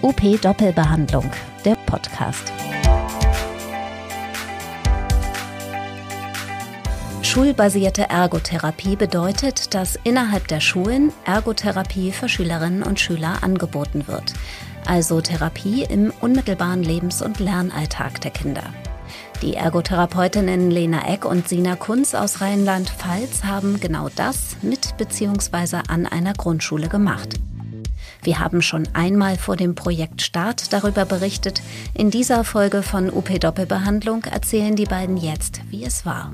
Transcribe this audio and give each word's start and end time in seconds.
UP 0.00 0.40
Doppelbehandlung, 0.40 1.28
der 1.64 1.74
Podcast. 1.86 2.52
Schulbasierte 7.22 8.02
Ergotherapie 8.08 8.94
bedeutet, 8.94 9.74
dass 9.74 9.98
innerhalb 10.04 10.46
der 10.46 10.60
Schulen 10.60 11.12
Ergotherapie 11.24 12.12
für 12.12 12.28
Schülerinnen 12.28 12.84
und 12.84 13.00
Schüler 13.00 13.42
angeboten 13.42 14.06
wird. 14.06 14.34
Also 14.86 15.20
Therapie 15.20 15.82
im 15.82 16.12
unmittelbaren 16.20 16.84
Lebens- 16.84 17.20
und 17.20 17.40
Lernalltag 17.40 18.20
der 18.20 18.30
Kinder. 18.30 18.62
Die 19.42 19.54
Ergotherapeutinnen 19.54 20.70
Lena 20.70 21.08
Eck 21.08 21.24
und 21.24 21.48
Sina 21.48 21.74
Kunz 21.74 22.14
aus 22.14 22.40
Rheinland-Pfalz 22.40 23.42
haben 23.42 23.80
genau 23.80 24.08
das 24.14 24.56
mit 24.62 24.96
bzw. 24.96 25.78
an 25.88 26.06
einer 26.06 26.34
Grundschule 26.34 26.88
gemacht. 26.88 27.40
Wir 28.22 28.40
haben 28.40 28.62
schon 28.62 28.88
einmal 28.94 29.36
vor 29.36 29.56
dem 29.56 29.74
Projekt 29.74 30.22
Start 30.22 30.72
darüber 30.72 31.04
berichtet. 31.04 31.62
In 31.94 32.10
dieser 32.10 32.42
Folge 32.42 32.82
von 32.82 33.10
UP 33.10 33.28
Doppelbehandlung 33.40 34.24
erzählen 34.24 34.74
die 34.74 34.86
beiden 34.86 35.16
jetzt, 35.16 35.60
wie 35.70 35.84
es 35.84 36.04
war. 36.04 36.32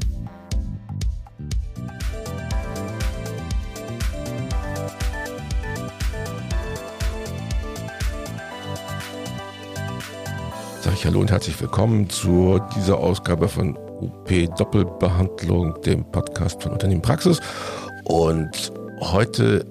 Sag 10.80 10.95
ich 10.95 11.06
Hallo 11.06 11.20
und 11.20 11.30
herzlich 11.30 11.61
willkommen 11.61 12.09
zu 12.09 12.61
dieser 12.77 12.98
Ausgabe 12.98 13.48
von 13.48 13.77
UP 14.01 14.56
Doppelbehandlung, 14.56 15.80
dem 15.83 16.05
Podcast 16.11 16.62
von 16.62 16.73
Unternehmen 16.73 17.03
Praxis. 17.03 17.41
Und 18.05 18.73
heute 19.01 19.66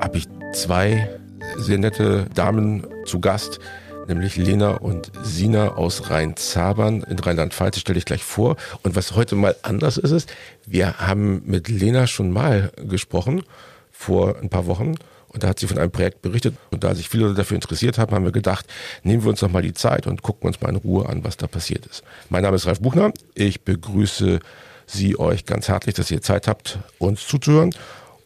habe 0.00 0.18
ich 0.18 0.26
zwei 0.52 1.21
sehr 1.56 1.78
nette 1.78 2.26
Damen 2.34 2.86
zu 3.04 3.20
Gast, 3.20 3.60
nämlich 4.08 4.36
Lena 4.36 4.72
und 4.76 5.12
Sina 5.22 5.74
aus 5.74 6.10
Rhein-Zabern 6.10 7.02
in 7.02 7.18
Rheinland-Pfalz. 7.18 7.78
Stelle 7.78 7.98
ich 7.98 8.04
gleich 8.04 8.24
vor. 8.24 8.56
Und 8.82 8.96
was 8.96 9.14
heute 9.14 9.34
mal 9.34 9.56
anders 9.62 9.96
ist, 9.96 10.10
ist, 10.10 10.32
wir 10.66 10.98
haben 10.98 11.42
mit 11.46 11.68
Lena 11.68 12.06
schon 12.06 12.30
mal 12.30 12.72
gesprochen, 12.76 13.42
vor 13.90 14.36
ein 14.40 14.48
paar 14.48 14.66
Wochen. 14.66 14.94
Und 15.28 15.42
da 15.42 15.48
hat 15.48 15.58
sie 15.58 15.66
von 15.66 15.78
einem 15.78 15.90
Projekt 15.90 16.20
berichtet. 16.20 16.56
Und 16.70 16.84
da 16.84 16.94
sich 16.94 17.08
viele 17.08 17.32
dafür 17.32 17.54
interessiert 17.54 17.98
haben, 17.98 18.14
haben 18.14 18.24
wir 18.24 18.32
gedacht, 18.32 18.66
nehmen 19.02 19.22
wir 19.22 19.30
uns 19.30 19.40
noch 19.40 19.50
mal 19.50 19.62
die 19.62 19.72
Zeit 19.72 20.06
und 20.06 20.22
gucken 20.22 20.46
uns 20.46 20.60
mal 20.60 20.68
in 20.68 20.76
Ruhe 20.76 21.08
an, 21.08 21.24
was 21.24 21.36
da 21.36 21.46
passiert 21.46 21.86
ist. 21.86 22.02
Mein 22.28 22.42
Name 22.42 22.56
ist 22.56 22.66
Ralf 22.66 22.80
Buchner. 22.80 23.12
Ich 23.34 23.62
begrüße 23.62 24.40
Sie 24.86 25.18
euch 25.18 25.46
ganz 25.46 25.68
herzlich, 25.68 25.94
dass 25.94 26.10
ihr 26.10 26.20
Zeit 26.20 26.48
habt, 26.48 26.78
uns 26.98 27.26
zuzuhören. 27.26 27.74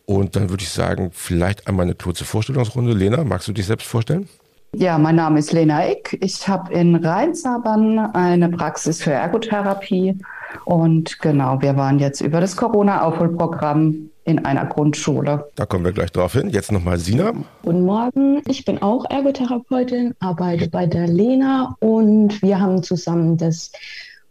Und 0.07 0.37
dann 0.37 0.51
würde 0.51 0.63
ich 0.63 0.71
sagen, 0.71 1.11
vielleicht 1.13 1.67
einmal 1.67 1.85
eine 1.85 1.95
kurze 1.95 2.25
Vorstellungsrunde. 2.25 2.93
Lena, 2.93 3.25
magst 3.25 3.49
du 3.49 3.53
dich 3.53 3.67
selbst 3.67 3.87
vorstellen? 3.87 4.29
Ja, 4.75 4.99
mein 4.99 5.17
Name 5.17 5.39
ist 5.39 5.53
Lena 5.53 5.85
Eck. 5.87 6.17
Ich 6.21 6.47
habe 6.47 6.73
in 6.73 6.97
Rheinsabern 6.97 7.99
eine 7.99 8.49
Praxis 8.49 9.03
für 9.03 9.13
Ergotherapie. 9.13 10.17
Und 10.65 11.19
genau, 11.21 11.61
wir 11.61 11.77
waren 11.77 11.99
jetzt 11.99 12.21
über 12.21 12.41
das 12.41 12.57
Corona-Aufholprogramm 12.57 14.11
in 14.25 14.45
einer 14.45 14.67
Grundschule. 14.67 15.49
Da 15.55 15.67
kommen 15.67 15.85
wir 15.85 15.93
gleich 15.93 16.13
drauf 16.13 16.33
hin. 16.33 16.51
Jetzt 16.51 16.71
nochmal 16.73 16.99
Sina. 16.99 17.33
Guten 17.63 17.85
Morgen, 17.85 18.43
ich 18.47 18.65
bin 18.65 18.83
auch 18.83 19.09
Ergotherapeutin, 19.09 20.15
arbeite 20.21 20.69
bei 20.69 20.87
der 20.87 21.07
Lena 21.07 21.77
und 21.81 22.43
wir 22.43 22.61
haben 22.61 22.83
zusammen 22.83 23.37
das 23.37 23.73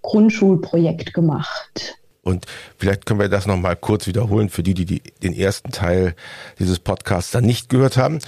Grundschulprojekt 0.02 1.14
gemacht. 1.14 1.98
Und 2.26 2.48
vielleicht 2.78 3.06
können 3.06 3.20
wir 3.20 3.30
das 3.30 3.46
nochmal 3.46 3.76
kurz 3.76 4.08
wiederholen 4.08 4.50
für 4.50 4.64
die, 4.64 4.74
die, 4.74 4.86
die 4.86 5.02
den 5.22 5.34
ersten 5.34 5.72
Teil 5.72 6.16
dieses 6.58 6.80
Podcasts 6.80 7.32
dann 7.32 7.46
nicht 7.46 7.70
gehört 7.70 7.98
haben. 7.98 8.20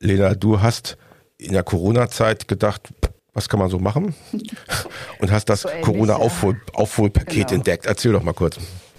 Lena, 0.00 0.34
du 0.34 0.60
hast 0.60 0.98
in 1.38 1.52
der 1.52 1.62
Corona-Zeit 1.62 2.48
gedacht, 2.48 2.92
was 3.34 3.48
kann 3.48 3.60
man 3.60 3.70
so 3.70 3.78
machen? 3.78 4.14
Und 5.20 5.30
hast 5.30 5.44
das 5.48 5.62
so 5.62 5.68
Corona-Aufholpaket 5.82 7.48
genau. 7.48 7.58
entdeckt. 7.58 7.86
Erzähl 7.86 8.12
doch 8.12 8.22
mal 8.22 8.34
kurz. 8.34 8.58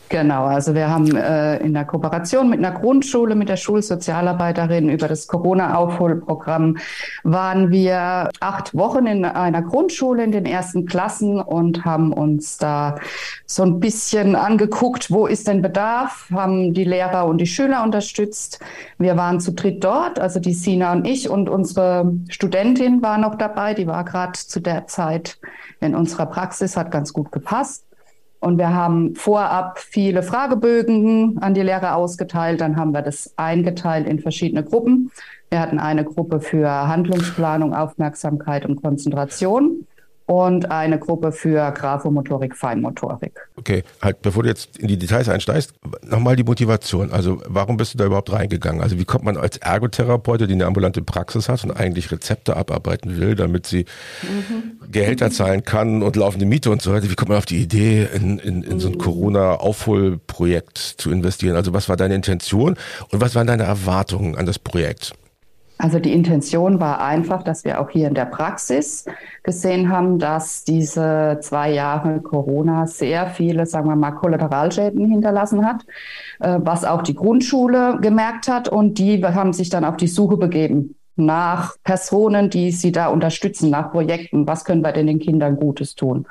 Genau, 0.10 0.46
also 0.46 0.74
wir 0.74 0.90
haben 0.90 1.16
äh, 1.18 1.58
in 1.58 1.74
der 1.74 1.84
Kooperation 1.84 2.50
mit 2.50 2.60
einer 2.60 2.72
Grundschule, 2.72 3.36
mit 3.36 3.50
der 3.50 3.58
Schulsozialarbeiterin 3.58 4.90
über 4.90 5.10
das 5.10 5.28
Corona-Aufholprogramm 5.28 6.78
waren 7.24 7.72
wir 7.72 8.30
acht 8.40 8.74
Wochen 8.74 9.06
in 9.06 9.26
einer 9.26 9.62
Grundschule 9.62 10.24
in 10.24 10.32
den 10.32 10.46
ersten 10.46 10.86
Klassen 10.86 11.42
und 11.42 11.84
haben 11.84 12.14
uns 12.14 12.58
da 12.58 12.96
so 13.46 13.64
ein 13.64 13.82
bisschen 13.82 14.38
angeguckt, 14.38 15.12
wo 15.12 15.28
ist 15.28 15.48
denn 15.50 15.62
Bedarf, 15.62 16.30
haben 16.32 16.74
die 16.74 16.86
Lehrer 16.86 17.26
und 17.26 17.40
die 17.40 17.48
Schüler 17.48 17.84
unterstützt. 17.84 18.60
Wir 18.98 19.18
waren 19.18 19.42
zu 19.42 19.52
dritt 19.52 19.84
dort, 19.84 20.20
also 20.20 20.40
die 20.40 20.54
Sina 20.54 20.94
und 20.94 21.06
ich 21.06 21.30
und 21.30 21.50
unsere 21.50 22.14
Studentin 22.30 23.02
war 23.02 23.18
noch 23.18 23.36
dabei, 23.36 23.74
die 23.74 23.88
war 23.88 24.06
gerade 24.06 24.34
zu 24.34 24.62
der 24.62 24.88
Zeit 24.88 25.38
in 25.82 25.96
unserer 25.96 26.28
Praxis, 26.28 26.78
hat 26.78 26.92
ganz 26.92 27.12
gut 27.12 27.34
gepasst. 27.34 27.87
Und 28.40 28.58
wir 28.58 28.74
haben 28.74 29.16
vorab 29.16 29.80
viele 29.80 30.22
Fragebögen 30.24 31.40
an 31.40 31.54
die 31.54 31.62
Lehrer 31.62 31.96
ausgeteilt. 31.96 32.62
Dann 32.62 32.78
haben 32.78 32.94
wir 32.94 33.02
das 33.02 33.34
eingeteilt 33.36 34.08
in 34.08 34.20
verschiedene 34.20 34.64
Gruppen. 34.64 35.12
Wir 35.50 35.60
hatten 35.60 35.80
eine 35.80 36.04
Gruppe 36.04 36.40
für 36.40 36.70
Handlungsplanung, 36.70 37.74
Aufmerksamkeit 37.74 38.66
und 38.66 38.82
Konzentration 38.82 39.86
und 40.28 40.70
eine 40.72 41.00
Gruppe 41.00 41.32
für 41.32 41.72
Graphomotorik, 41.72 42.56
Feinmotorik. 42.56 43.48
Okay, 43.56 43.84
halt, 44.02 44.22
bevor 44.22 44.44
du 44.44 44.50
jetzt 44.50 44.78
in 44.78 44.90
die 44.90 44.98
Details 44.98 45.30
einsteigst, 45.30 45.74
nochmal 46.04 46.36
die 46.36 46.44
Motivation. 46.44 47.12
Also 47.12 47.42
warum 47.48 47.78
bist 47.78 47.94
du 47.94 47.98
da 47.98 48.06
überhaupt 48.06 48.32
reingegangen? 48.32 48.82
Also 48.82 49.00
wie 49.00 49.06
kommt 49.06 49.24
man 49.24 49.38
als 49.38 49.56
Ergotherapeutin, 49.58 50.48
die 50.48 50.54
eine 50.54 50.66
ambulante 50.66 51.02
Praxis 51.02 51.48
hat 51.48 51.64
und 51.64 51.72
eigentlich 51.72 52.12
Rezepte 52.12 52.58
abarbeiten 52.58 53.18
will, 53.18 53.36
damit 53.36 53.68
sie 53.68 53.86
mhm. 54.22 54.92
Gehälter 54.92 55.32
zahlen 55.32 55.64
kann 55.64 56.04
und 56.04 56.18
laufende 56.18 56.46
Miete 56.46 56.72
und 56.72 56.82
so 56.82 56.92
weiter, 56.92 57.10
wie 57.10 57.16
kommt 57.16 57.30
man 57.30 57.38
auf 57.38 57.46
die 57.46 57.62
Idee, 57.62 58.06
in, 58.14 58.38
in, 58.40 58.64
in 58.64 58.82
so 58.82 58.90
ein 58.90 58.96
mhm. 58.96 59.00
Corona-Aufholprojekt 59.00 60.78
zu 60.78 61.10
investieren? 61.10 61.56
Also 61.56 61.72
was 61.72 61.88
war 61.88 61.96
deine 61.96 62.16
Intention 62.16 62.76
und 63.12 63.22
was 63.22 63.34
waren 63.34 63.48
deine 63.48 63.64
Erwartungen 63.64 64.36
an 64.36 64.46
das 64.46 64.60
Projekt? 64.60 65.14
Also 65.78 66.00
die 66.00 66.14
Intention 66.14 66.80
war 66.80 67.02
einfach, 67.02 67.44
dass 67.44 67.64
wir 67.64 67.80
auch 67.80 67.90
hier 67.90 68.08
in 68.08 68.16
der 68.16 68.26
Praxis 68.26 69.06
gesehen 69.44 69.90
haben, 69.90 70.18
dass 70.18 70.64
diese 70.64 71.38
zwei 71.42 71.72
Jahre 71.72 72.20
Corona 72.22 72.88
sehr 72.88 73.28
viele, 73.28 73.66
sagen 73.66 73.88
wir 73.88 73.96
mal, 73.96 74.12
Kollateralschäden 74.12 75.08
hinterlassen 75.08 75.66
hat, 75.66 75.86
äh, 76.40 76.60
was 76.62 76.84
auch 76.84 77.04
die 77.04 77.16
Grundschule 77.16 78.00
gemerkt 78.02 78.48
hat. 78.48 78.68
Und 78.68 78.98
die 78.98 79.24
haben 79.24 79.54
sich 79.54 79.70
dann 79.70 79.86
auf 79.86 79.98
die 79.98 80.08
Suche 80.08 80.38
begeben 80.38 80.96
nach 81.16 81.76
Personen, 81.84 82.50
die 82.50 82.72
sie 82.72 82.92
da 82.92 83.08
unterstützen, 83.08 83.70
nach 83.70 83.92
Projekten. 83.92 84.48
Was 84.48 84.66
können 84.66 84.84
wir 84.84 84.92
denn 84.92 85.08
den 85.08 85.20
Kindern 85.20 85.58
Gutes 85.58 85.96
tun? 85.96 86.28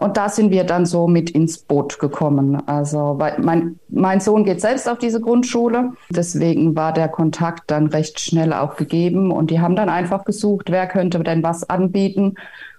Und 0.00 0.16
da 0.16 0.28
sind 0.28 0.52
wir 0.52 0.62
dann 0.62 0.86
so 0.86 1.08
mit 1.08 1.30
ins 1.30 1.58
Boot 1.58 1.98
gekommen. 1.98 2.62
Also, 2.66 3.16
weil 3.18 3.40
mein, 3.40 3.80
mein 3.88 4.20
Sohn 4.20 4.44
geht 4.44 4.60
selbst 4.60 4.88
auf 4.88 4.98
diese 4.98 5.20
Grundschule. 5.20 5.92
Deswegen 6.08 6.76
war 6.76 6.92
der 6.92 7.08
Kontakt 7.08 7.64
dann 7.66 7.88
recht 7.88 8.20
schnell 8.20 8.52
auch 8.52 8.76
gegeben. 8.76 9.32
Und 9.32 9.50
die 9.50 9.60
haben 9.60 9.74
dann 9.74 9.88
einfach 9.88 10.24
gesucht, 10.24 10.70
wer 10.70 10.86
könnte 10.86 11.18
denn 11.18 11.42
was 11.42 11.68
anbieten. 11.68 12.36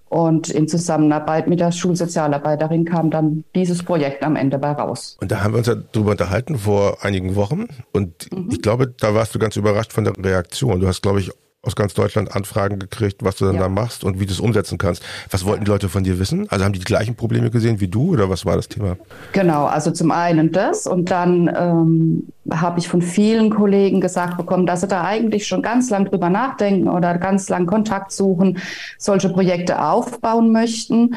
Und 0.07 0.49
in 0.49 0.69
Zusammenarbeit 0.69 1.47
mit 1.47 1.59
der 1.59 1.73
Schulsozialarbeiterin 1.73 2.85
kam 2.85 3.11
dann 3.11 3.43
dieses 3.53 3.83
Projekt 3.83 4.23
am 4.23 4.37
Ende 4.37 4.57
bei 4.57 4.71
raus. 4.71 5.17
Und 5.19 5.29
da 5.29 5.43
haben 5.43 5.53
wir 5.53 5.57
uns 5.57 5.67
ja 5.67 5.75
drüber 5.75 6.11
unterhalten 6.11 6.57
vor 6.57 7.03
einigen 7.03 7.35
Wochen. 7.35 7.67
Und 7.91 8.31
mhm. 8.31 8.47
ich 8.49 8.61
glaube, 8.61 8.87
da 8.87 9.13
warst 9.13 9.35
du 9.35 9.39
ganz 9.39 9.57
überrascht 9.57 9.91
von 9.91 10.05
der 10.05 10.13
Reaktion. 10.17 10.79
Du 10.79 10.87
hast, 10.87 11.01
glaube 11.01 11.19
ich, 11.19 11.31
aus 11.61 11.75
ganz 11.75 11.93
Deutschland 11.93 12.33
Anfragen 12.33 12.79
gekriegt, 12.79 13.23
was 13.23 13.35
du 13.35 13.45
dann 13.45 13.55
ja. 13.55 13.61
da 13.61 13.69
machst 13.69 14.03
und 14.03 14.19
wie 14.19 14.25
du 14.25 14.31
es 14.31 14.39
umsetzen 14.39 14.77
kannst. 14.77 15.03
Was 15.29 15.45
wollten 15.45 15.65
die 15.65 15.71
Leute 15.71 15.89
von 15.89 16.03
dir 16.03 16.17
wissen? 16.17 16.49
Also 16.49 16.63
haben 16.63 16.71
die 16.71 16.79
die 16.79 16.85
gleichen 16.85 17.15
Probleme 17.15 17.49
gesehen 17.49 17.81
wie 17.81 17.89
du 17.89 18.13
oder 18.13 18.29
was 18.29 18.45
war 18.45 18.55
das 18.55 18.69
Thema? 18.69 18.97
Genau, 19.33 19.65
also 19.65 19.91
zum 19.91 20.11
einen 20.11 20.51
das 20.51 20.87
und 20.87 21.11
dann 21.11 21.53
ähm, 21.53 22.27
habe 22.51 22.79
ich 22.79 22.87
von 22.87 23.01
vielen 23.01 23.49
Kollegen 23.49 24.01
gesagt 24.01 24.37
bekommen, 24.37 24.65
dass 24.65 24.81
sie 24.81 24.87
da 24.87 25.03
eigentlich 25.03 25.47
schon 25.47 25.61
ganz 25.61 25.89
lang 25.89 26.05
drüber 26.05 26.29
nachdenken 26.29 26.87
oder 26.87 27.17
ganz 27.17 27.49
lang 27.49 27.65
Kontakt 27.65 28.11
suchen, 28.11 28.59
solche 28.97 29.29
Projekte 29.29 29.83
aufbauen 29.83 30.51
möchten. 30.51 31.15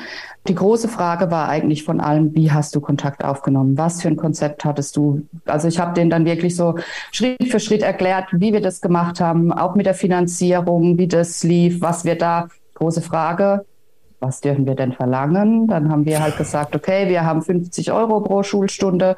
Die 0.49 0.55
große 0.55 0.88
Frage 0.88 1.31
war 1.31 1.49
eigentlich 1.49 1.84
von 1.84 2.00
allem, 2.00 2.34
wie 2.34 2.50
hast 2.50 2.75
du 2.75 2.81
Kontakt 2.81 3.25
aufgenommen? 3.25 3.79
Was 3.79 4.02
für 4.02 4.08
ein 4.08 4.17
Konzept 4.17 4.64
hattest 4.64 4.96
du? 4.96 5.23
Also 5.46 5.69
ich 5.69 5.79
habe 5.79 5.94
denen 5.94 6.11
dann 6.11 6.25
wirklich 6.25 6.56
so 6.56 6.76
Schritt 7.12 7.49
für 7.49 7.61
Schritt 7.61 7.82
erklärt, 7.82 8.26
wie 8.32 8.52
wir 8.52 8.61
das 8.61 8.81
gemacht 8.81 9.20
haben, 9.20 9.52
auch 9.52 9.75
mit 9.75 9.87
der 9.87 9.94
Finanzierung, 9.94 10.99
wie 10.99 11.06
das 11.08 11.44
lief, 11.44 11.81
was 11.81 12.05
wir 12.05 12.19
da, 12.19 12.49
große 12.75 13.02
Frage, 13.02 13.64
was 14.23 14.40
dürfen 14.40 14.67
wir 14.67 14.75
denn 14.75 14.93
verlangen? 14.93 15.67
Dann 15.67 15.90
haben 15.90 16.06
wir 16.06 16.23
halt 16.23 16.37
gesagt, 16.37 16.75
okay, 16.75 17.08
wir 17.08 17.25
haben 17.25 17.43
50 17.43 17.93
Euro 17.93 18.20
pro 18.20 18.43
Schulstunde 18.43 19.17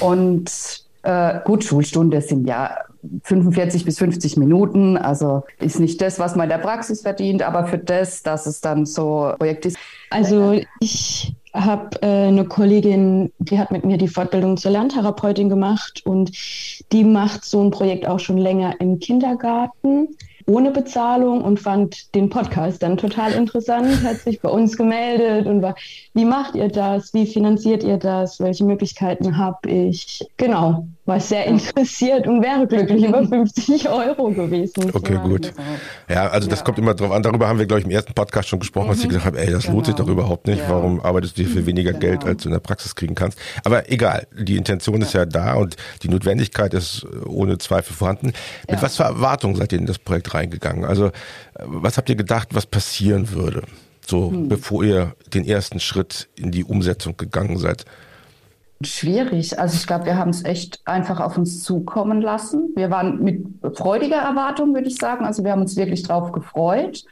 und 0.00 0.83
äh, 1.04 1.40
gut, 1.44 1.64
Schulstunde 1.64 2.20
sind 2.20 2.48
ja 2.48 2.76
45 3.24 3.84
bis 3.84 3.98
50 3.98 4.36
Minuten. 4.36 4.96
Also 4.96 5.44
ist 5.60 5.80
nicht 5.80 6.00
das, 6.00 6.18
was 6.18 6.36
man 6.36 6.44
in 6.44 6.50
der 6.50 6.58
Praxis 6.58 7.02
verdient, 7.02 7.42
aber 7.42 7.66
für 7.66 7.78
das, 7.78 8.22
dass 8.22 8.46
es 8.46 8.60
dann 8.60 8.86
so 8.86 9.32
Projekt 9.38 9.66
ist. 9.66 9.76
Also 10.10 10.60
ich 10.80 11.34
habe 11.52 12.02
äh, 12.02 12.28
eine 12.28 12.44
Kollegin, 12.44 13.32
die 13.38 13.58
hat 13.58 13.70
mit 13.70 13.84
mir 13.84 13.96
die 13.96 14.08
Fortbildung 14.08 14.56
zur 14.56 14.72
Lerntherapeutin 14.72 15.48
gemacht 15.48 16.02
und 16.04 16.32
die 16.92 17.04
macht 17.04 17.44
so 17.44 17.62
ein 17.62 17.70
Projekt 17.70 18.06
auch 18.06 18.18
schon 18.18 18.38
länger 18.38 18.74
im 18.80 18.98
Kindergarten. 18.98 20.08
ohne 20.46 20.72
Bezahlung 20.72 21.42
und 21.42 21.58
fand 21.58 22.14
den 22.14 22.28
Podcast 22.28 22.82
dann 22.82 22.98
total 22.98 23.32
interessant, 23.32 24.02
hat 24.02 24.18
sich 24.18 24.40
bei 24.42 24.50
uns 24.50 24.76
gemeldet 24.76 25.46
und 25.46 25.62
war, 25.62 25.74
wie 26.12 26.26
macht 26.26 26.54
ihr 26.54 26.68
das? 26.68 27.14
Wie 27.14 27.26
finanziert 27.26 27.82
ihr 27.82 27.96
das? 27.96 28.40
Welche 28.40 28.64
Möglichkeiten 28.64 29.38
habe 29.38 29.70
ich? 29.70 30.26
Genau, 30.36 30.86
war 31.06 31.20
sehr 31.20 31.44
interessiert 31.46 32.26
und 32.26 32.42
wäre 32.42 32.66
glücklich 32.66 33.04
über 33.04 33.24
50 33.28 33.88
Euro 33.88 34.30
gewesen. 34.30 34.90
Okay, 34.92 35.18
gut. 35.22 35.52
Ja, 36.08 36.28
also 36.28 36.48
das 36.48 36.60
ja. 36.60 36.64
kommt 36.64 36.78
immer 36.78 36.94
drauf 36.94 37.12
an. 37.12 37.22
Darüber 37.22 37.46
haben 37.46 37.58
wir, 37.58 37.66
glaube 37.66 37.80
ich, 37.80 37.86
im 37.86 37.90
ersten 37.90 38.14
Podcast 38.14 38.48
schon 38.48 38.58
gesprochen, 38.58 38.86
mhm. 38.86 38.90
als 38.92 39.00
ich 39.00 39.08
gesagt 39.08 39.26
habe, 39.26 39.38
ey, 39.38 39.50
das 39.50 39.64
genau. 39.64 39.74
lohnt 39.74 39.86
sich 39.86 39.94
doch 39.94 40.06
genau. 40.06 40.18
überhaupt 40.18 40.46
nicht. 40.46 40.60
Ja. 40.60 40.70
Warum 40.70 41.00
arbeitest 41.00 41.36
du 41.36 41.42
hier 41.42 41.50
für 41.50 41.66
weniger 41.66 41.92
genau. 41.92 42.00
Geld, 42.00 42.24
als 42.24 42.42
du 42.42 42.48
in 42.48 42.52
der 42.52 42.60
Praxis 42.60 42.94
kriegen 42.94 43.14
kannst? 43.14 43.38
Aber 43.64 43.90
egal, 43.90 44.26
die 44.32 44.56
Intention 44.56 45.00
ja. 45.00 45.06
ist 45.06 45.12
ja 45.12 45.26
da 45.26 45.54
und 45.54 45.76
die 46.02 46.08
Notwendigkeit 46.08 46.72
ist 46.72 47.06
ohne 47.26 47.58
Zweifel 47.58 47.94
vorhanden. 47.94 48.32
Mit 48.70 48.80
was 48.80 48.96
für 48.96 49.04
Erwartungen 49.04 49.56
seid 49.56 49.72
ihr 49.72 49.78
in 49.78 49.86
das 49.86 49.98
Projekt 49.98 50.32
reingegangen? 50.32 50.84
Also, 50.84 51.10
was 51.58 51.98
habt 51.98 52.08
ihr 52.08 52.16
gedacht, 52.16 52.48
was 52.52 52.66
passieren 52.66 53.30
würde? 53.30 53.62
So, 54.06 54.30
hm. 54.30 54.48
bevor 54.48 54.84
ihr 54.84 55.14
den 55.32 55.46
ersten 55.46 55.80
Schritt 55.80 56.28
in 56.36 56.50
die 56.50 56.64
Umsetzung 56.64 57.16
gegangen 57.16 57.58
seid? 57.58 57.84
Schwierig. 58.84 59.58
Also 59.58 59.76
ich 59.76 59.86
glaube, 59.86 60.06
wir 60.06 60.16
haben 60.16 60.30
es 60.30 60.44
echt 60.44 60.80
einfach 60.84 61.20
auf 61.20 61.36
uns 61.38 61.62
zukommen 61.62 62.20
lassen. 62.20 62.70
Wir 62.74 62.90
waren 62.90 63.22
mit 63.22 63.44
freudiger 63.74 64.16
Erwartung, 64.16 64.74
würde 64.74 64.88
ich 64.88 64.96
sagen. 64.96 65.24
Also 65.24 65.44
wir 65.44 65.52
haben 65.52 65.62
uns 65.62 65.76
wirklich 65.76 66.02
drauf 66.02 66.32
gefreut. 66.32 67.04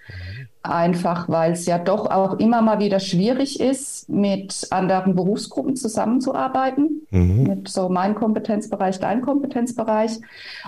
Einfach 0.65 1.29
weil 1.29 1.53
es 1.53 1.67
ja 1.67 1.79
doch 1.79 2.09
auch 2.09 2.39
immer 2.39 2.63
mal 2.63 2.79
wieder 2.79 3.01
schwierig 3.01 3.59
ist, 3.59 4.09
mit 4.09 4.69
anderen 4.71 5.17
Berufsgruppen 5.17 5.75
zusammenzuarbeiten. 5.75 7.07
Mhm. 7.11 7.43
Mit 7.43 7.69
so 7.69 7.89
mein 7.89 8.15
Kompetenzbereich, 8.15 9.01
dein 9.01 9.23
Kompetenzbereich. 9.23 10.21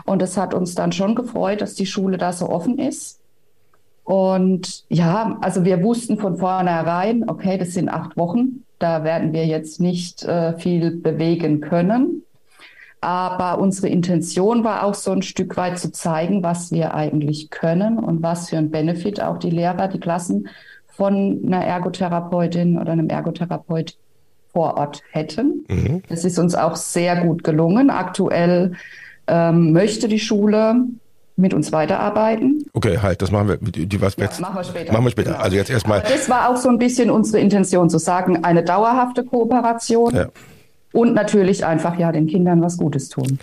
Und 0.05 0.21
es 0.21 0.37
hat 0.37 0.53
uns 0.53 0.75
dann 0.75 0.91
schon 0.91 1.15
gefreut, 1.15 1.61
dass 1.61 1.75
die 1.75 1.87
Schule 1.87 2.19
da 2.19 2.33
so 2.33 2.49
offen 2.49 2.79
ist. 2.79 3.21
Und 4.03 4.85
ja, 4.89 5.39
also 5.41 5.65
wir 5.65 5.83
wussten 5.83 6.19
von 6.19 6.39
vornherein, 6.39 7.29
okay, 7.29 7.57
das 7.57 7.73
sind 7.73 7.89
acht 7.89 8.17
Wochen 8.17 8.64
da 8.79 9.05
werden 9.05 9.33
wir 9.33 9.47
jetzt 9.47 9.81
nicht 9.81 10.25
äh, 10.25 10.59
viel 10.59 10.91
bewegen 10.91 11.61
können. 11.61 12.23
Aber 13.01 13.59
unsere 13.61 13.89
Intention 13.89 14.65
war 14.65 14.85
auch 14.85 14.95
so 14.95 15.11
ein 15.11 15.21
Stück 15.21 15.59
weit 15.59 15.79
zu 15.79 15.93
zeigen, 15.93 16.43
was 16.43 16.73
wir 16.73 16.95
eigentlich 16.95 17.51
können 17.51 17.99
und 17.99 18.23
was 18.23 18.49
für 18.49 18.57
ein 18.57 18.71
Benefit 18.71 19.21
auch 19.21 19.37
die 19.37 19.51
Lehrer, 19.51 19.89
die 19.89 20.01
Klassen 20.01 20.49
von 20.87 21.43
einer 21.45 21.63
Ergotherapeutin 21.63 22.79
oder 22.79 22.93
einem 22.93 23.11
Ergotherapeut 23.11 23.97
vor 24.53 24.79
Ort 24.79 25.03
hätten. 25.11 25.67
Mhm. 25.69 26.03
Das 26.09 26.25
ist 26.25 26.39
uns 26.39 26.55
auch 26.55 26.77
sehr 26.77 27.23
gut 27.23 27.45
gelungen. 27.45 27.91
Aktuell 27.91 28.73
ähm, 29.27 29.73
möchte 29.73 30.09
die 30.09 30.21
Schule 30.21 30.77
mit 31.37 31.53
uns 31.53 31.73
weiterarbeiten. 31.73 32.65
Okay, 32.73 32.99
halt, 32.99 33.21
das 33.23 33.31
machen 33.31 33.49
wir. 33.49 33.57
Die, 33.57 34.01
was 34.01 34.17
ja, 34.17 34.29
machen 34.41 34.57
wir 34.57 34.65
später. 34.65 34.93
Machen 34.93 35.05
wir 35.05 35.11
später. 35.11 35.33
Genau. 35.33 35.43
Also 35.43 35.57
jetzt 35.57 35.71
erstmal. 35.71 36.01
Das 36.03 36.29
war 36.29 36.49
auch 36.49 36.57
so 36.57 36.69
ein 36.69 36.79
bisschen 36.79 37.11
unsere 37.11 37.41
Intention 37.41 37.91
zu 37.91 37.99
sagen, 37.99 38.45
eine 38.45 38.63
dauerhafte 38.63 39.25
Kooperation 39.25 40.15
ja. 40.15 40.29
und 40.93 41.15
natürlich 41.15 41.65
einfach 41.65 41.99
ja 41.99 42.13
den 42.13 42.27
Kindern 42.27 42.63
was 42.63 42.77
Gutes 42.77 43.09
tun. 43.09 43.39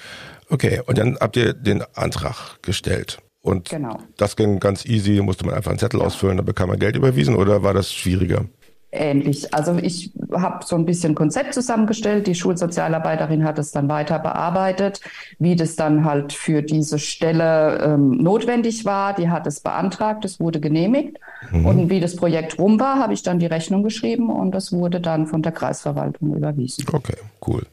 Okay, 0.50 0.82
und 0.86 0.98
dann 0.98 1.18
habt 1.20 1.38
ihr 1.38 1.54
den 1.54 1.84
Antrag 1.94 2.62
gestellt. 2.62 3.20
Und 3.42 3.70
genau. 3.70 3.98
das 4.18 4.36
ging 4.36 4.60
ganz 4.60 4.86
easy, 4.86 5.22
musste 5.22 5.46
man 5.46 5.56
einfach 5.56 5.72
einen 5.72 5.80
Zettel 5.80 6.00
ja. 6.00 6.06
ausfüllen, 6.06 6.38
dann 6.38 6.46
bekam 6.46 6.70
man 6.70 6.78
Geld 6.78 6.96
überwiesen 6.96 7.36
oder 7.36 7.64
war 7.64 7.74
das 7.74 7.92
schwieriger? 7.92 8.46
Ähnlich. 8.92 9.54
Also 9.54 9.78
ich 9.78 10.12
habe 10.32 10.66
so 10.66 10.76
ein 10.76 10.86
bisschen 10.86 11.16
Konzept 11.16 11.54
zusammengestellt. 11.54 12.28
Die 12.28 12.36
Schulsozialarbeiterin 12.36 13.44
hat 13.44 13.60
es 13.60 13.72
dann 13.72 13.90
weiter 13.90 14.20
bearbeitet, 14.20 15.02
wie 15.40 15.56
das 15.56 15.76
dann 15.76 16.06
halt 16.06 16.34
für 16.34 16.62
diese 16.62 17.00
Stelle 17.00 17.80
ähm, 17.84 18.18
notwendig 18.18 18.86
war. 18.86 19.14
Die 19.14 19.30
hat 19.30 19.48
es 19.48 19.60
beantragt, 19.60 20.26
es 20.26 20.40
wurde 20.40 20.60
genehmigt. 20.60 21.18
Mhm. 21.52 21.66
Und 21.66 21.90
wie 21.90 22.00
das 22.00 22.16
Projekt 22.16 22.60
rum 22.60 22.80
war, 22.80 23.00
habe 23.00 23.14
ich 23.14 23.24
dann 23.24 23.40
die 23.40 23.46
Rechnung 23.46 23.84
geschrieben 23.84 24.30
und 24.30 24.52
das 24.52 24.72
wurde 24.72 25.00
dann 25.00 25.28
von 25.28 25.42
der 25.42 25.52
Kreisverwaltung 25.52 26.36
überwiesen. 26.36 26.86
Okay, 26.92 27.18
cool 27.48 27.64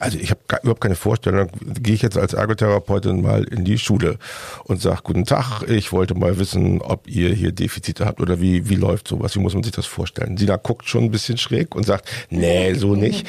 also 0.00 0.18
ich 0.18 0.30
habe 0.30 0.40
überhaupt 0.62 0.80
keine 0.80 0.96
Vorstellung, 0.96 1.48
gehe 1.80 1.94
ich 1.94 2.02
jetzt 2.02 2.18
als 2.18 2.34
Ergotherapeutin 2.34 3.22
mal 3.22 3.44
in 3.44 3.64
die 3.64 3.78
Schule 3.78 4.18
und 4.64 4.80
sage, 4.80 5.00
guten 5.04 5.24
Tag, 5.24 5.62
ich 5.68 5.92
wollte 5.92 6.14
mal 6.14 6.38
wissen, 6.38 6.82
ob 6.82 7.06
ihr 7.08 7.30
hier 7.30 7.52
Defizite 7.52 8.04
habt 8.04 8.20
oder 8.20 8.40
wie, 8.40 8.68
wie 8.68 8.74
läuft 8.74 9.06
sowas, 9.06 9.36
wie 9.36 9.40
muss 9.40 9.54
man 9.54 9.62
sich 9.62 9.72
das 9.72 9.86
vorstellen? 9.86 10.36
Sina 10.36 10.56
guckt 10.56 10.88
schon 10.88 11.04
ein 11.04 11.10
bisschen 11.12 11.38
schräg 11.38 11.76
und 11.76 11.86
sagt, 11.86 12.08
nee, 12.28 12.74
so 12.74 12.96
nicht. 12.96 13.26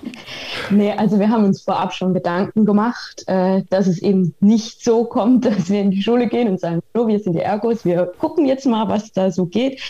nee, 0.70 0.92
also 0.92 1.18
wir 1.18 1.28
haben 1.28 1.44
uns 1.44 1.60
vorab 1.60 1.92
schon 1.92 2.14
Gedanken 2.14 2.64
gemacht, 2.64 3.24
äh, 3.26 3.62
dass 3.68 3.86
es 3.86 4.00
eben 4.00 4.34
nicht 4.40 4.82
so 4.82 5.04
kommt, 5.04 5.44
dass 5.44 5.68
wir 5.68 5.80
in 5.80 5.90
die 5.90 6.02
Schule 6.02 6.26
gehen 6.26 6.48
und 6.48 6.58
sagen, 6.58 6.80
so, 6.94 7.06
wir 7.06 7.18
sind 7.18 7.34
die 7.34 7.40
Ergos, 7.40 7.84
wir 7.84 8.06
gucken 8.18 8.46
jetzt 8.46 8.64
mal, 8.64 8.88
was 8.88 9.12
da 9.12 9.30
so 9.30 9.44
geht. 9.44 9.80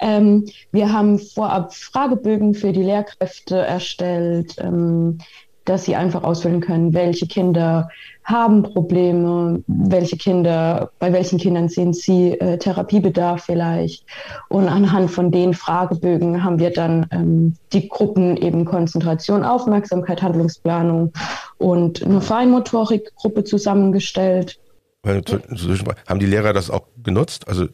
Ähm, 0.00 0.44
wir 0.70 0.92
haben 0.92 1.18
vorab 1.18 1.74
Fragebögen 1.74 2.54
für 2.54 2.72
die 2.72 2.82
Lehrkräfte 2.82 3.56
erstellt, 3.56 4.56
ähm, 4.58 5.18
dass 5.66 5.84
sie 5.84 5.94
einfach 5.94 6.24
ausfüllen 6.24 6.60
können, 6.60 6.94
welche 6.94 7.26
Kinder 7.26 7.88
haben 8.24 8.62
Probleme, 8.62 9.62
welche 9.66 10.16
Kinder, 10.16 10.90
bei 10.98 11.12
welchen 11.12 11.38
Kindern 11.38 11.68
sehen 11.68 11.92
sie 11.92 12.32
äh, 12.32 12.58
Therapiebedarf 12.58 13.44
vielleicht. 13.44 14.04
Und 14.48 14.68
anhand 14.68 15.10
von 15.10 15.30
den 15.30 15.54
Fragebögen 15.54 16.42
haben 16.42 16.58
wir 16.58 16.70
dann 16.70 17.06
ähm, 17.12 17.54
die 17.72 17.88
Gruppen 17.88 18.36
eben 18.36 18.64
Konzentration, 18.64 19.44
Aufmerksamkeit, 19.44 20.22
Handlungsplanung 20.22 21.12
und 21.58 22.02
eine 22.02 22.20
Feinmotorikgruppe 22.20 23.44
zusammengestellt 23.44 24.58
haben 25.06 26.18
die 26.18 26.26
Lehrer 26.26 26.52
das 26.52 26.68
auch 26.68 26.88
genutzt? 27.02 27.46
Also 27.46 27.66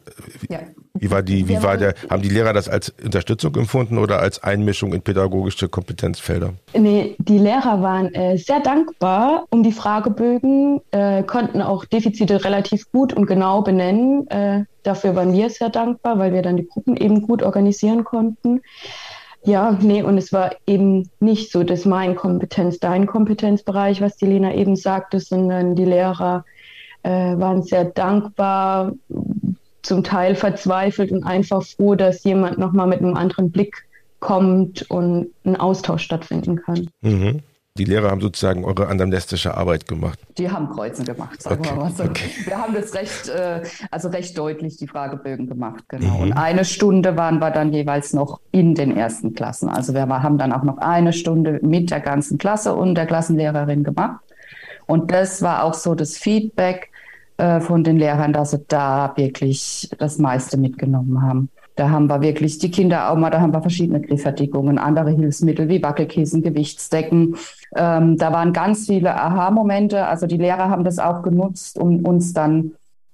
ja. 0.49 0.59
Wie 1.03 1.11
war 1.11 1.21
die, 1.21 1.49
wie 1.49 1.61
war 1.61 1.75
der, 1.75 1.95
haben 2.09 2.21
die 2.21 2.29
Lehrer 2.29 2.53
das 2.53 2.69
als 2.69 2.93
Unterstützung 3.03 3.53
empfunden 3.55 3.97
oder 3.97 4.19
als 4.19 4.41
Einmischung 4.41 4.93
in 4.93 5.01
pädagogische 5.01 5.67
Kompetenzfelder? 5.67 6.53
Nee, 6.73 7.15
die 7.17 7.39
Lehrer 7.39 7.81
waren 7.81 8.13
äh, 8.13 8.37
sehr 8.37 8.61
dankbar 8.61 9.45
um 9.49 9.63
die 9.63 9.73
Fragebögen, 9.73 10.79
äh, 10.91 11.23
konnten 11.23 11.61
auch 11.61 11.83
Defizite 11.83 12.45
relativ 12.45 12.89
gut 12.89 13.11
und 13.11 13.25
genau 13.25 13.61
benennen. 13.61 14.27
Äh, 14.29 14.63
dafür 14.83 15.13
waren 15.17 15.33
wir 15.33 15.49
sehr 15.49 15.69
dankbar, 15.69 16.19
weil 16.19 16.31
wir 16.31 16.41
dann 16.41 16.55
die 16.55 16.67
Gruppen 16.67 16.95
eben 16.95 17.21
gut 17.21 17.43
organisieren 17.43 18.05
konnten. 18.05 18.61
Ja, 19.43 19.77
nee, 19.81 20.03
und 20.03 20.17
es 20.17 20.31
war 20.31 20.51
eben 20.65 21.09
nicht 21.19 21.51
so, 21.51 21.63
dass 21.63 21.83
mein 21.83 22.15
Kompetenz, 22.15 22.79
dein 22.79 23.07
Kompetenzbereich, 23.07 23.99
was 23.99 24.15
die 24.15 24.27
Lena 24.27 24.53
eben 24.53 24.77
sagte, 24.77 25.19
sondern 25.19 25.75
die 25.75 25.83
Lehrer 25.83 26.45
äh, 27.03 27.37
waren 27.37 27.61
sehr 27.61 27.83
dankbar, 27.83 28.93
zum 29.83 30.03
Teil 30.03 30.35
verzweifelt 30.35 31.11
und 31.11 31.23
einfach 31.23 31.63
froh, 31.63 31.95
dass 31.95 32.23
jemand 32.23 32.57
nochmal 32.57 32.87
mit 32.87 32.99
einem 32.99 33.15
anderen 33.15 33.51
Blick 33.51 33.85
kommt 34.19 34.89
und 34.89 35.27
ein 35.45 35.57
Austausch 35.57 36.03
stattfinden 36.03 36.61
kann. 36.61 36.89
Mhm. 37.01 37.41
Die 37.75 37.85
Lehrer 37.85 38.11
haben 38.11 38.21
sozusagen 38.21 38.65
eure 38.65 38.87
anamnestische 38.87 39.57
Arbeit 39.57 39.87
gemacht. 39.87 40.19
Die 40.37 40.49
haben 40.49 40.69
Kreuzen 40.69 41.05
gemacht, 41.05 41.41
sagen 41.41 41.59
okay, 41.59 41.71
wir 41.71 41.83
mal 41.83 41.91
so. 41.91 42.03
Okay. 42.03 42.29
Wir 42.45 42.57
haben 42.59 42.75
das 42.75 42.93
recht, 42.93 43.29
äh, 43.29 43.63
also 43.89 44.09
recht 44.09 44.37
deutlich 44.37 44.77
die 44.77 44.87
Fragebögen 44.87 45.47
gemacht, 45.47 45.83
genau. 45.87 46.17
Mhm. 46.17 46.21
Und 46.21 46.33
eine 46.33 46.65
Stunde 46.65 47.17
waren 47.17 47.39
wir 47.39 47.49
dann 47.49 47.73
jeweils 47.73 48.13
noch 48.13 48.39
in 48.51 48.75
den 48.75 48.95
ersten 48.95 49.33
Klassen. 49.33 49.69
Also 49.69 49.95
wir 49.95 50.07
haben 50.07 50.37
dann 50.37 50.53
auch 50.53 50.61
noch 50.61 50.77
eine 50.77 51.13
Stunde 51.13 51.59
mit 51.63 51.89
der 51.89 51.99
ganzen 51.99 52.37
Klasse 52.37 52.75
und 52.75 52.93
der 52.93 53.07
Klassenlehrerin 53.07 53.83
gemacht. 53.83 54.21
Und 54.85 55.11
das 55.11 55.41
war 55.41 55.63
auch 55.63 55.73
so 55.73 55.95
das 55.95 56.15
Feedback, 56.15 56.91
äh, 57.37 57.59
von 57.59 57.83
den 57.83 57.97
Lehrern, 57.97 58.33
dass 58.33 58.51
sie 58.51 58.63
da 58.67 59.13
wirklich 59.15 59.89
das 59.97 60.17
meiste 60.17 60.57
mitgenommen 60.57 61.21
haben. 61.21 61.49
Da 61.75 61.89
haben 61.89 62.07
wir 62.07 62.21
wirklich 62.21 62.59
die 62.59 62.69
Kinder 62.69 63.09
auch 63.09 63.15
mal, 63.15 63.31
da 63.31 63.41
haben 63.41 63.53
wir 63.53 63.61
verschiedene 63.61 63.99
Griffverdickungen, 63.99 64.77
andere 64.77 65.09
Hilfsmittel 65.09 65.69
wie 65.69 65.81
Wackelkissen, 65.81 66.43
Gewichtsdecken. 66.43 67.35
Ähm, 67.75 68.17
da 68.17 68.31
waren 68.31 68.53
ganz 68.53 68.85
viele 68.85 69.15
Aha-Momente. 69.15 70.05
Also 70.05 70.27
die 70.27 70.37
Lehrer 70.37 70.69
haben 70.69 70.83
das 70.83 70.99
auch 70.99 71.23
genutzt, 71.23 71.79
um 71.79 72.05
uns 72.05 72.33
dann 72.33 72.73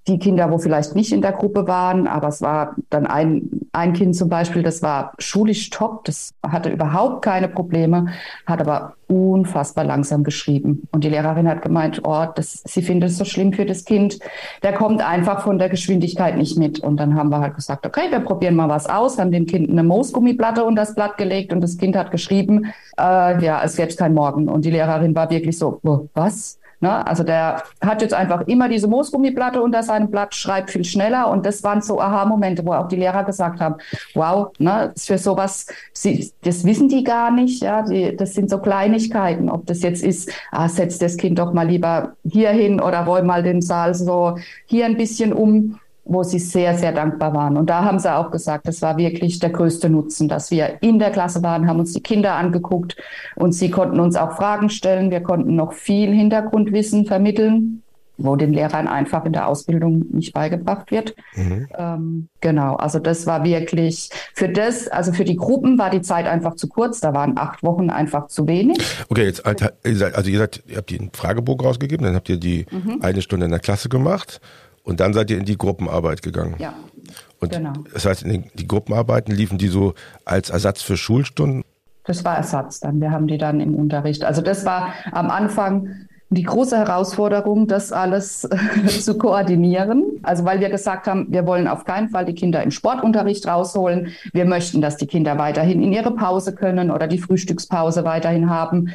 die 0.09 0.19
Kinder, 0.19 0.51
wo 0.51 0.57
vielleicht 0.57 0.95
nicht 0.95 1.11
in 1.11 1.21
der 1.21 1.31
Gruppe 1.31 1.67
waren, 1.67 2.07
aber 2.07 2.27
es 2.27 2.41
war 2.41 2.75
dann 2.89 3.05
ein, 3.05 3.49
ein 3.71 3.93
Kind 3.93 4.15
zum 4.15 4.29
Beispiel, 4.29 4.63
das 4.63 4.81
war 4.81 5.13
schulisch 5.19 5.69
top, 5.69 6.03
das 6.05 6.33
hatte 6.43 6.69
überhaupt 6.69 7.23
keine 7.23 7.47
Probleme, 7.47 8.07
hat 8.45 8.61
aber 8.61 8.95
unfassbar 9.07 9.85
langsam 9.85 10.23
geschrieben. 10.23 10.87
Und 10.91 11.03
die 11.03 11.09
Lehrerin 11.09 11.47
hat 11.47 11.61
gemeint, 11.61 12.01
oh, 12.03 12.25
das, 12.35 12.61
sie 12.65 12.81
findet 12.81 13.09
es 13.09 13.17
so 13.17 13.25
schlimm 13.25 13.53
für 13.53 13.65
das 13.65 13.85
Kind, 13.85 14.19
der 14.63 14.73
kommt 14.73 15.01
einfach 15.01 15.43
von 15.43 15.57
der 15.57 15.69
Geschwindigkeit 15.69 16.37
nicht 16.37 16.57
mit. 16.57 16.79
Und 16.79 16.97
dann 16.97 17.15
haben 17.15 17.29
wir 17.29 17.39
halt 17.39 17.55
gesagt, 17.55 17.85
okay, 17.85 18.11
wir 18.11 18.19
probieren 18.19 18.55
mal 18.55 18.69
was 18.69 18.87
aus, 18.87 19.17
haben 19.17 19.31
dem 19.31 19.45
Kind 19.45 19.69
eine 19.69 19.83
Moosgummiplatte 19.83 20.63
unter 20.63 20.83
das 20.83 20.95
Blatt 20.95 21.17
gelegt 21.17 21.53
und 21.53 21.61
das 21.61 21.77
Kind 21.77 21.95
hat 21.95 22.11
geschrieben, 22.11 22.67
äh, 22.97 23.43
ja, 23.43 23.61
es 23.63 23.75
gäbe 23.75 23.93
kein 23.95 24.13
Morgen. 24.13 24.47
Und 24.47 24.63
die 24.65 24.71
Lehrerin 24.71 25.15
war 25.15 25.29
wirklich 25.29 25.57
so, 25.57 25.79
was? 26.13 26.58
Ne? 26.81 27.05
Also 27.05 27.24
der 27.24 27.63
hat 27.81 28.01
jetzt 28.01 28.13
einfach 28.13 28.48
immer 28.48 28.69
diese 28.69 28.88
Moosgummiplatte 28.88 29.62
unter 29.62 29.83
seinem 29.83 30.09
Blatt, 30.09 30.33
schreibt 30.33 30.71
viel 30.71 30.86
schneller. 30.86 31.29
Und 31.29 31.45
das 31.45 31.63
waren 31.63 31.81
so 31.81 32.00
Aha-Momente, 32.00 32.65
wo 32.65 32.74
auch 32.74 32.88
die 32.88 32.95
Lehrer 32.95 33.24
gesagt 33.24 33.59
haben, 33.59 33.75
wow, 34.13 34.51
ne, 34.59 34.93
für 34.98 35.17
sowas, 35.17 35.67
sie, 35.93 36.31
das 36.43 36.63
wissen 36.63 36.88
die 36.88 37.03
gar 37.03 37.31
nicht. 37.31 37.62
Ja, 37.62 37.81
die, 37.81 38.15
das 38.15 38.33
sind 38.33 38.50
so 38.50 38.59
Kleinigkeiten. 38.59 39.50
Ob 39.50 39.65
das 39.65 39.81
jetzt 39.81 40.03
ist, 40.03 40.31
ah, 40.51 40.69
setz 40.69 40.98
das 41.00 41.17
Kind 41.17 41.39
doch 41.39 41.53
mal 41.53 41.67
lieber 41.67 42.13
hier 42.24 42.51
hin 42.51 42.79
oder 42.79 43.01
räum 43.01 43.25
mal 43.25 43.43
den 43.43 43.62
Saal 43.62 43.93
so 43.93 44.38
hier 44.65 44.86
ein 44.86 44.98
bisschen 44.98 45.33
um 45.33 45.79
wo 46.09 46.23
sie 46.23 46.39
sehr, 46.39 46.77
sehr 46.77 46.91
dankbar 46.91 47.33
waren. 47.33 47.55
Und 47.55 47.69
da 47.69 47.83
haben 47.85 47.99
sie 47.99 48.13
auch 48.13 48.31
gesagt, 48.31 48.67
das 48.67 48.81
war 48.81 48.97
wirklich 48.97 49.39
der 49.39 49.51
größte 49.51 49.89
Nutzen, 49.89 50.27
dass 50.27 50.49
wir 50.49 50.81
in 50.81 50.97
der 50.97 51.11
Klasse 51.11 51.43
waren, 51.43 51.67
haben 51.67 51.79
uns 51.79 51.93
die 51.93 52.01
Kinder 52.01 52.33
angeguckt 52.33 52.97
und 53.35 53.53
sie 53.53 53.69
konnten 53.69 53.99
uns 53.99 54.15
auch 54.15 54.35
Fragen 54.35 54.69
stellen. 54.69 55.11
Wir 55.11 55.21
konnten 55.21 55.55
noch 55.55 55.73
viel 55.73 56.11
Hintergrundwissen 56.11 57.05
vermitteln 57.05 57.83
wo 58.21 58.35
den 58.35 58.53
Lehrern 58.53 58.87
einfach 58.87 59.25
in 59.25 59.33
der 59.33 59.47
Ausbildung 59.47 60.05
nicht 60.11 60.33
beigebracht 60.33 60.91
wird. 60.91 61.15
Mhm. 61.35 61.67
Ähm, 61.77 62.29
genau, 62.41 62.75
also 62.75 62.99
das 62.99 63.25
war 63.25 63.45
wirklich 63.45 64.09
für 64.33 64.49
das, 64.49 64.87
also 64.87 65.13
für 65.13 65.23
die 65.23 65.37
Gruppen 65.37 65.77
war 65.77 65.89
die 65.89 66.01
Zeit 66.01 66.27
einfach 66.27 66.55
zu 66.55 66.67
kurz. 66.67 66.99
Da 66.99 67.13
waren 67.13 67.37
acht 67.37 67.63
Wochen 67.63 67.89
einfach 67.89 68.27
zu 68.27 68.47
wenig. 68.47 68.77
Okay, 69.07 69.23
jetzt 69.23 69.45
also 69.45 70.29
ihr 70.29 70.37
seid, 70.37 70.63
ihr 70.67 70.77
habt 70.77 70.91
den 70.91 71.11
Fragebogen 71.13 71.65
rausgegeben, 71.65 72.05
dann 72.05 72.15
habt 72.15 72.29
ihr 72.29 72.37
die 72.37 72.65
mhm. 72.69 72.99
eine 73.01 73.21
Stunde 73.21 73.45
in 73.45 73.51
der 73.51 73.61
Klasse 73.61 73.87
gemacht 73.87 74.41
und 74.89 75.00
dann 75.00 75.13
seid 75.13 75.29
ihr 75.29 75.38
in 75.38 75.46
die 75.46 75.58
Gruppenarbeit 75.58 76.24
gegangen. 76.24 76.55
Ja. 76.58 76.74
Und 77.39 77.51
genau. 77.51 77.74
das 77.93 78.05
heißt, 78.05 78.24
in 78.24 78.46
die 78.55 78.67
Gruppenarbeiten 78.67 79.34
liefen 79.34 79.60
die 79.60 79.67
so 79.67 79.93
als 80.25 80.50
Ersatz 80.50 80.81
für 80.81 80.98
Schulstunden? 80.98 81.63
Das 82.05 82.25
war 82.25 82.38
Ersatz 82.38 82.79
dann. 82.79 83.00
Wir 83.00 83.12
haben 83.12 83.27
die 83.27 83.38
dann 83.38 83.60
im 83.60 83.75
Unterricht. 83.75 84.24
Also 84.24 84.41
das 84.41 84.65
war 84.65 84.93
am 85.12 85.29
Anfang 85.29 86.08
die 86.31 86.43
große 86.43 86.75
Herausforderung, 86.75 87.67
das 87.67 87.91
alles 87.91 88.50
zu 88.88 89.17
koordinieren. 89.17 90.03
Also 90.24 90.43
weil 90.43 90.60
wir 90.60 90.69
gesagt 90.69 91.08
haben, 91.08 91.27
wir 91.29 91.46
wollen 91.46 91.67
auf 91.67 91.86
keinen 91.86 92.10
Fall 92.10 92.25
die 92.25 92.34
Kinder 92.36 92.63
im 92.63 92.72
Sportunterricht 92.72 93.48
rausholen. 93.48 94.10
Wir 94.34 94.46
möchten, 94.46 94.81
dass 94.81 94.98
die 94.98 95.08
Kinder 95.08 95.38
weiterhin 95.38 95.84
in 95.84 95.93
ihre 95.93 96.15
Pause 96.15 96.55
können 96.55 96.89
oder 96.89 97.08
die 97.08 97.19
Frühstückspause 97.19 98.05
weiterhin 98.05 98.50
haben 98.50 98.89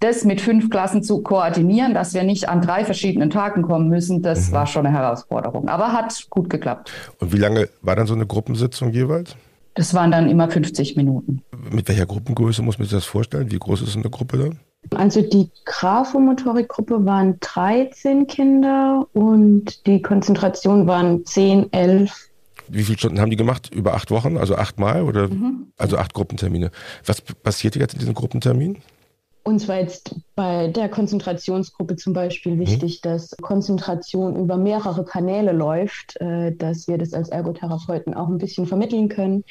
das 0.00 0.24
mit 0.24 0.40
fünf 0.40 0.70
Klassen 0.70 1.02
zu 1.02 1.22
koordinieren, 1.22 1.94
dass 1.94 2.14
wir 2.14 2.22
nicht 2.22 2.48
an 2.48 2.62
drei 2.62 2.84
verschiedenen 2.84 3.30
Tagen 3.30 3.62
kommen 3.62 3.88
müssen, 3.88 4.22
das 4.22 4.48
mhm. 4.48 4.52
war 4.54 4.66
schon 4.66 4.86
eine 4.86 4.96
Herausforderung. 4.96 5.68
Aber 5.68 5.92
hat 5.92 6.26
gut 6.30 6.48
geklappt. 6.48 6.90
Und 7.18 7.32
wie 7.32 7.38
lange 7.38 7.68
war 7.82 7.96
dann 7.96 8.06
so 8.06 8.14
eine 8.14 8.26
Gruppensitzung 8.26 8.90
jeweils? 8.90 9.36
Das 9.74 9.94
waren 9.94 10.10
dann 10.10 10.28
immer 10.28 10.50
50 10.50 10.96
Minuten. 10.96 11.42
Mit 11.70 11.86
welcher 11.88 12.06
Gruppengröße 12.06 12.62
muss 12.62 12.78
man 12.78 12.86
sich 12.86 12.96
das 12.96 13.04
vorstellen? 13.04 13.50
Wie 13.52 13.58
groß 13.58 13.82
ist 13.82 13.94
eine 13.94 14.10
Gruppe 14.10 14.38
dann? 14.38 14.58
Also 14.98 15.20
die 15.20 15.50
Graphomotorikgruppe 15.66 17.04
waren 17.04 17.38
13 17.40 18.26
Kinder 18.26 19.06
und 19.12 19.86
die 19.86 20.00
Konzentration 20.02 20.86
waren 20.86 21.24
10, 21.24 21.72
11. 21.72 22.30
Wie 22.68 22.82
viele 22.82 22.98
Stunden 22.98 23.20
haben 23.20 23.30
die 23.30 23.36
gemacht? 23.36 23.70
Über 23.72 23.94
acht 23.94 24.10
Wochen? 24.10 24.38
Also 24.38 24.56
achtmal 24.56 25.02
oder? 25.02 25.28
Mhm. 25.28 25.72
Also 25.76 25.98
acht 25.98 26.14
Gruppentermine. 26.14 26.70
Was 27.04 27.20
passiert 27.20 27.76
jetzt 27.76 27.94
in 27.94 28.00
diesen 28.00 28.14
Gruppenterminen? 28.14 28.78
Uns 29.50 29.66
war 29.66 29.80
jetzt 29.80 30.14
bei 30.36 30.68
der 30.68 30.88
Konzentrationsgruppe 30.88 31.96
zum 31.96 32.12
Beispiel 32.12 32.54
mhm. 32.54 32.60
wichtig, 32.60 33.00
dass 33.00 33.36
Konzentration 33.42 34.36
über 34.36 34.56
mehrere 34.56 35.04
Kanäle 35.04 35.50
läuft, 35.50 36.20
äh, 36.20 36.54
dass 36.54 36.86
wir 36.86 36.98
das 36.98 37.12
als 37.14 37.30
Ergotherapeuten 37.30 38.14
auch 38.14 38.28
ein 38.28 38.38
bisschen 38.38 38.66
vermitteln 38.66 39.08
können, 39.08 39.42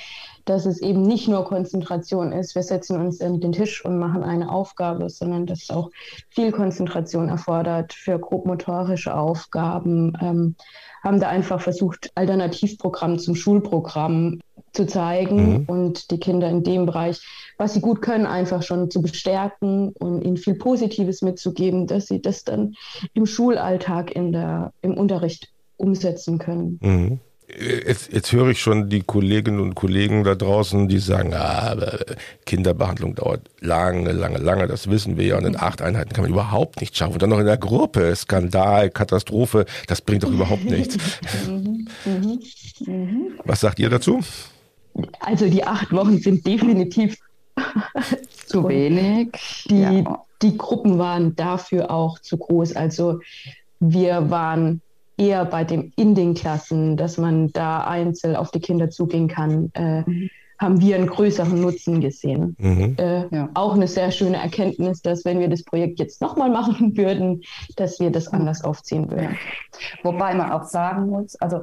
dass 0.45 0.65
es 0.65 0.81
eben 0.81 1.01
nicht 1.01 1.27
nur 1.27 1.43
Konzentration 1.43 2.31
ist, 2.31 2.55
wir 2.55 2.63
setzen 2.63 2.97
uns 2.97 3.19
an 3.19 3.41
den 3.41 3.51
Tisch 3.51 3.83
und 3.83 3.99
machen 3.99 4.23
eine 4.23 4.49
Aufgabe, 4.49 5.09
sondern 5.09 5.45
dass 5.45 5.63
es 5.63 5.69
auch 5.69 5.91
viel 6.29 6.53
Konzentration 6.53 7.27
erfordert 7.27 7.91
für 7.91 8.17
grobmotorische 8.19 9.13
Aufgaben. 9.13 10.13
Ähm, 10.21 10.55
haben 11.03 11.19
da 11.19 11.27
einfach 11.27 11.61
versucht, 11.61 12.11
Alternativprogramm 12.15 13.19
zum 13.19 13.35
Schulprogramm 13.35 14.39
zu 14.79 14.87
zeigen 14.87 15.49
mhm. 15.49 15.63
und 15.67 16.09
die 16.09 16.19
Kinder 16.19 16.49
in 16.49 16.63
dem 16.63 16.85
Bereich, 16.85 17.21
was 17.57 17.73
sie 17.73 17.81
gut 17.81 18.01
können, 18.01 18.25
einfach 18.25 18.63
schon 18.63 18.89
zu 18.89 19.01
bestärken 19.01 19.89
und 19.89 20.21
ihnen 20.21 20.37
viel 20.37 20.55
Positives 20.55 21.21
mitzugeben, 21.21 21.85
dass 21.85 22.07
sie 22.07 22.21
das 22.21 22.45
dann 22.45 22.75
im 23.13 23.25
Schulalltag 23.25 24.11
in 24.11 24.31
der, 24.31 24.71
im 24.81 24.95
Unterricht 24.95 25.49
umsetzen 25.75 26.37
können. 26.37 26.79
Mhm. 26.81 27.19
Jetzt, 27.49 28.13
jetzt 28.13 28.31
höre 28.31 28.49
ich 28.49 28.61
schon 28.61 28.89
die 28.89 29.01
Kolleginnen 29.01 29.59
und 29.59 29.73
Kollegen 29.75 30.23
da 30.23 30.35
draußen, 30.35 30.87
die 30.87 30.99
sagen, 30.99 31.33
ah, 31.33 31.75
Kinderbehandlung 32.45 33.15
dauert 33.15 33.41
lange, 33.59 34.13
lange, 34.13 34.37
lange, 34.37 34.67
das 34.67 34.89
wissen 34.89 35.17
wir 35.17 35.25
ja. 35.25 35.37
Und 35.37 35.45
in 35.45 35.53
mhm. 35.53 35.59
acht 35.59 35.81
Einheiten 35.81 36.13
kann 36.13 36.23
man 36.23 36.31
überhaupt 36.31 36.79
nicht 36.79 36.95
schaffen. 36.95 37.13
Und 37.13 37.21
dann 37.21 37.31
noch 37.31 37.39
in 37.39 37.47
der 37.47 37.57
Gruppe, 37.57 38.15
Skandal, 38.15 38.91
Katastrophe, 38.91 39.65
das 39.87 39.99
bringt 39.99 40.23
doch 40.23 40.31
überhaupt 40.31 40.65
nichts. 40.65 40.97
Mhm. 41.47 41.87
Mhm. 42.85 43.39
Was 43.43 43.61
sagt 43.61 43.79
ihr 43.79 43.89
dazu? 43.89 44.21
Also 45.19 45.49
die 45.49 45.63
acht 45.63 45.91
Wochen 45.91 46.17
sind 46.17 46.45
definitiv 46.45 47.17
zu 48.45 48.67
wenig. 48.67 49.65
Die, 49.69 49.81
ja. 49.81 50.25
die 50.41 50.57
Gruppen 50.57 50.97
waren 50.97 51.35
dafür 51.35 51.91
auch 51.91 52.19
zu 52.19 52.37
groß. 52.37 52.75
Also 52.75 53.19
wir 53.79 54.29
waren 54.29 54.81
eher 55.19 55.45
bei 55.45 55.63
dem 55.63 55.91
in 55.95 56.15
den 56.15 56.33
Klassen, 56.33 56.97
dass 56.97 57.17
man 57.17 57.51
da 57.51 57.81
einzeln 57.81 58.35
auf 58.35 58.51
die 58.51 58.61
Kinder 58.61 58.89
zugehen 58.89 59.27
kann, 59.27 59.69
äh, 59.73 60.01
mhm. 60.01 60.29
haben 60.57 60.81
wir 60.81 60.95
einen 60.95 61.07
größeren 61.07 61.59
Nutzen 61.59 61.99
gesehen. 61.99 62.55
Mhm. 62.57 62.95
Äh, 62.97 63.35
ja. 63.35 63.49
Auch 63.53 63.73
eine 63.73 63.87
sehr 63.87 64.11
schöne 64.11 64.37
Erkenntnis, 64.37 65.01
dass 65.01 65.25
wenn 65.25 65.39
wir 65.39 65.49
das 65.49 65.63
Projekt 65.63 65.99
jetzt 65.99 66.21
nochmal 66.21 66.49
machen 66.49 66.95
würden, 66.97 67.41
dass 67.75 67.99
wir 67.99 68.11
das 68.11 68.29
anders 68.29 68.63
aufziehen 68.63 69.11
würden. 69.11 69.37
Wobei 70.03 70.33
man 70.33 70.51
auch 70.51 70.63
sagen 70.63 71.07
muss, 71.07 71.35
also 71.35 71.61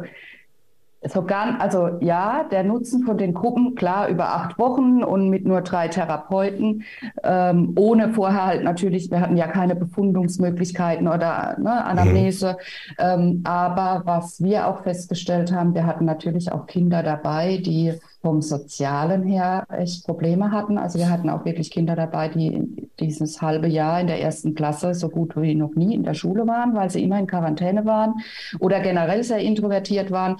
Sogar, 1.02 1.60
also 1.60 1.98
ja, 2.00 2.44
der 2.50 2.64
Nutzen 2.64 3.04
von 3.04 3.18
den 3.18 3.34
Gruppen, 3.34 3.74
klar, 3.74 4.08
über 4.08 4.34
acht 4.34 4.58
Wochen 4.58 5.04
und 5.04 5.28
mit 5.28 5.44
nur 5.44 5.60
drei 5.60 5.88
Therapeuten, 5.88 6.84
ähm, 7.22 7.74
ohne 7.78 8.14
vorher 8.14 8.46
halt 8.46 8.64
natürlich, 8.64 9.10
wir 9.10 9.20
hatten 9.20 9.36
ja 9.36 9.46
keine 9.46 9.76
Befundungsmöglichkeiten 9.76 11.06
oder 11.06 11.56
ne, 11.60 11.84
Anamnese. 11.84 12.52
Mhm. 12.52 12.94
Ähm, 12.98 13.40
aber 13.44 14.02
was 14.04 14.42
wir 14.42 14.66
auch 14.66 14.82
festgestellt 14.82 15.52
haben, 15.52 15.74
wir 15.74 15.86
hatten 15.86 16.06
natürlich 16.06 16.50
auch 16.50 16.66
Kinder 16.66 17.02
dabei, 17.02 17.58
die 17.58 17.92
vom 18.26 18.42
Sozialen 18.42 19.22
her 19.22 19.66
echt 19.68 20.04
Probleme 20.04 20.50
hatten. 20.50 20.78
Also 20.78 20.98
wir 20.98 21.10
hatten 21.10 21.30
auch 21.30 21.44
wirklich 21.44 21.70
Kinder 21.70 21.94
dabei, 21.94 22.28
die 22.28 22.88
dieses 22.98 23.40
halbe 23.40 23.68
Jahr 23.68 24.00
in 24.00 24.08
der 24.08 24.20
ersten 24.20 24.56
Klasse 24.56 24.94
so 24.94 25.08
gut 25.08 25.36
wie 25.36 25.54
noch 25.54 25.76
nie 25.76 25.94
in 25.94 26.02
der 26.02 26.14
Schule 26.14 26.44
waren, 26.46 26.74
weil 26.74 26.90
sie 26.90 27.04
immer 27.04 27.20
in 27.20 27.28
Quarantäne 27.28 27.84
waren 27.84 28.14
oder 28.58 28.80
generell 28.80 29.22
sehr 29.22 29.38
introvertiert 29.38 30.10
waren. 30.10 30.38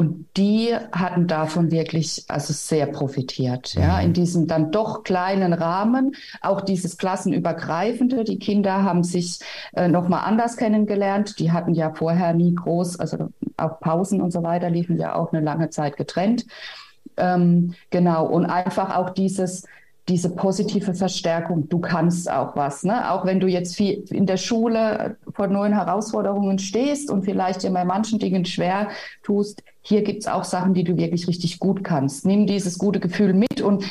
Und 0.00 0.28
die 0.38 0.74
hatten 0.92 1.26
davon 1.26 1.70
wirklich 1.70 2.24
also 2.28 2.54
sehr 2.54 2.86
profitiert, 2.86 3.74
ja, 3.74 3.98
mhm. 3.98 4.06
in 4.06 4.12
diesem 4.14 4.46
dann 4.46 4.72
doch 4.72 5.04
kleinen 5.04 5.52
Rahmen, 5.52 6.16
auch 6.40 6.62
dieses 6.62 6.96
klassenübergreifende. 6.96 8.24
Die 8.24 8.38
Kinder 8.38 8.82
haben 8.82 9.04
sich 9.04 9.40
äh, 9.74 9.88
nochmal 9.88 10.22
anders 10.24 10.56
kennengelernt. 10.56 11.38
Die 11.38 11.52
hatten 11.52 11.74
ja 11.74 11.92
vorher 11.92 12.32
nie 12.32 12.54
groß, 12.54 12.98
also 12.98 13.28
auch 13.58 13.78
Pausen 13.80 14.22
und 14.22 14.30
so 14.30 14.42
weiter 14.42 14.70
liefen 14.70 14.96
ja 14.96 15.14
auch 15.16 15.34
eine 15.34 15.44
lange 15.44 15.68
Zeit 15.68 15.98
getrennt. 15.98 16.46
Ähm, 17.18 17.74
genau. 17.90 18.24
Und 18.24 18.46
einfach 18.46 18.96
auch 18.96 19.10
dieses, 19.10 19.66
diese 20.08 20.30
positive 20.30 20.94
Verstärkung, 20.94 21.68
du 21.68 21.78
kannst 21.78 22.30
auch 22.30 22.56
was. 22.56 22.84
Ne? 22.84 23.12
Auch 23.12 23.26
wenn 23.26 23.38
du 23.38 23.48
jetzt 23.48 23.76
viel 23.76 24.02
in 24.08 24.24
der 24.24 24.38
Schule 24.38 25.18
vor 25.34 25.48
neuen 25.48 25.74
Herausforderungen 25.74 26.58
stehst 26.58 27.10
und 27.10 27.26
vielleicht 27.26 27.64
dir 27.64 27.70
bei 27.70 27.84
manchen 27.84 28.18
Dingen 28.18 28.46
schwer 28.46 28.88
tust, 29.22 29.62
hier 29.82 30.02
gibt 30.02 30.20
es 30.20 30.28
auch 30.28 30.44
Sachen, 30.44 30.74
die 30.74 30.84
du 30.84 30.96
wirklich 30.96 31.26
richtig 31.28 31.58
gut 31.58 31.84
kannst. 31.84 32.26
Nimm 32.26 32.46
dieses 32.46 32.78
gute 32.78 33.00
Gefühl 33.00 33.32
mit 33.32 33.60
und 33.60 33.84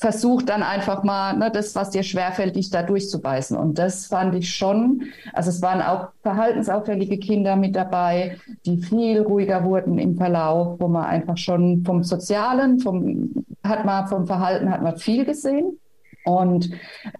versuch 0.00 0.42
dann 0.42 0.62
einfach 0.62 1.04
mal 1.04 1.36
ne, 1.36 1.50
das, 1.50 1.74
was 1.74 1.90
dir 1.90 2.02
schwerfällt, 2.02 2.56
dich 2.56 2.70
da 2.70 2.82
durchzubeißen. 2.82 3.56
Und 3.56 3.78
das 3.78 4.06
fand 4.06 4.34
ich 4.34 4.54
schon, 4.54 5.02
also 5.34 5.50
es 5.50 5.60
waren 5.60 5.82
auch 5.82 6.08
verhaltensauffällige 6.22 7.18
Kinder 7.18 7.54
mit 7.54 7.76
dabei, 7.76 8.38
die 8.64 8.78
viel 8.78 9.20
ruhiger 9.20 9.62
wurden 9.62 9.98
im 9.98 10.16
Verlauf, 10.16 10.80
wo 10.80 10.88
man 10.88 11.04
einfach 11.04 11.36
schon 11.36 11.84
vom 11.84 12.02
Sozialen, 12.02 12.80
vom, 12.80 13.44
hat 13.62 13.84
man, 13.84 14.08
vom 14.08 14.26
Verhalten 14.26 14.70
hat 14.70 14.82
man 14.82 14.96
viel 14.96 15.26
gesehen. 15.26 15.78
Und 16.24 16.70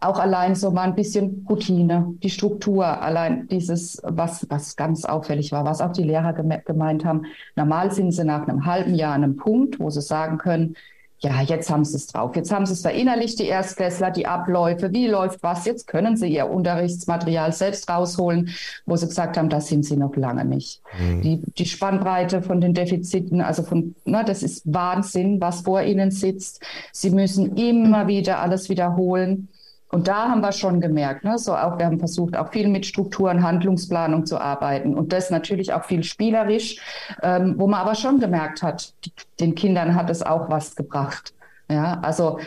auch 0.00 0.18
allein 0.18 0.54
so 0.54 0.70
mal 0.70 0.82
ein 0.82 0.94
bisschen 0.94 1.46
Routine, 1.48 2.14
die 2.22 2.30
Struktur, 2.30 2.86
allein 2.86 3.46
dieses, 3.48 4.00
was, 4.04 4.46
was 4.50 4.76
ganz 4.76 5.04
auffällig 5.04 5.52
war, 5.52 5.64
was 5.64 5.80
auch 5.80 5.92
die 5.92 6.02
Lehrer 6.02 6.32
gemeint 6.32 7.04
haben. 7.04 7.24
Normal 7.56 7.92
sind 7.92 8.12
sie 8.12 8.24
nach 8.24 8.46
einem 8.46 8.66
halben 8.66 8.94
Jahr 8.94 9.14
an 9.14 9.24
einem 9.24 9.36
Punkt, 9.36 9.80
wo 9.80 9.88
sie 9.90 10.02
sagen 10.02 10.38
können, 10.38 10.76
ja, 11.22 11.42
jetzt 11.42 11.68
haben 11.68 11.84
sie 11.84 11.96
es 11.96 12.06
drauf. 12.06 12.34
Jetzt 12.34 12.50
haben 12.50 12.64
sie 12.64 12.72
es 12.72 12.80
verinnerlicht, 12.80 13.38
die 13.38 13.46
Erstklässler, 13.46 14.10
die 14.10 14.26
Abläufe, 14.26 14.92
wie 14.92 15.06
läuft 15.06 15.42
was. 15.42 15.66
Jetzt 15.66 15.86
können 15.86 16.16
sie 16.16 16.28
ihr 16.28 16.48
Unterrichtsmaterial 16.48 17.52
selbst 17.52 17.90
rausholen, 17.90 18.50
wo 18.86 18.96
sie 18.96 19.06
gesagt 19.06 19.36
haben, 19.36 19.50
das 19.50 19.68
sind 19.68 19.84
sie 19.84 19.98
noch 19.98 20.16
lange 20.16 20.46
nicht. 20.46 20.80
Mhm. 20.98 21.20
Die, 21.20 21.42
die 21.58 21.66
Spannbreite 21.66 22.42
von 22.42 22.62
den 22.62 22.72
Defiziten, 22.72 23.42
also 23.42 23.62
von, 23.62 23.94
na, 24.06 24.22
das 24.22 24.42
ist 24.42 24.62
Wahnsinn, 24.72 25.40
was 25.42 25.60
vor 25.60 25.82
ihnen 25.82 26.10
sitzt. 26.10 26.62
Sie 26.92 27.10
müssen 27.10 27.54
immer 27.56 28.06
wieder 28.06 28.40
alles 28.40 28.70
wiederholen. 28.70 29.48
Und 29.90 30.06
da 30.06 30.28
haben 30.28 30.40
wir 30.40 30.52
schon 30.52 30.80
gemerkt, 30.80 31.24
ne, 31.24 31.36
so 31.36 31.54
auch, 31.54 31.78
wir 31.78 31.86
haben 31.86 31.98
versucht, 31.98 32.36
auch 32.36 32.52
viel 32.52 32.68
mit 32.68 32.86
Strukturen, 32.86 33.42
Handlungsplanung 33.42 34.24
zu 34.24 34.40
arbeiten 34.40 34.94
und 34.94 35.12
das 35.12 35.30
natürlich 35.30 35.72
auch 35.72 35.84
viel 35.84 36.04
spielerisch, 36.04 36.78
ähm, 37.22 37.54
wo 37.58 37.66
man 37.66 37.80
aber 37.80 37.96
schon 37.96 38.20
gemerkt 38.20 38.62
hat, 38.62 38.94
die, 39.04 39.12
den 39.40 39.54
Kindern 39.54 39.96
hat 39.96 40.08
es 40.08 40.22
auch 40.22 40.48
was 40.48 40.76
gebracht. 40.76 41.34
Ja, 41.68 41.98
also 42.02 42.38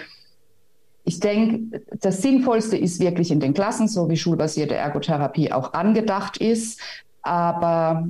ich 1.06 1.20
denke, 1.20 1.82
das 2.00 2.22
Sinnvollste 2.22 2.78
ist 2.78 3.00
wirklich 3.00 3.30
in 3.32 3.42
den 3.42 3.54
Klassen, 3.54 3.88
so 3.88 4.10
wie 4.10 4.18
schulbasierte 4.18 4.76
Ergotherapie 4.76 5.52
auch 5.52 5.74
angedacht 5.74 6.38
ist. 6.38 6.80
Aber 7.22 8.08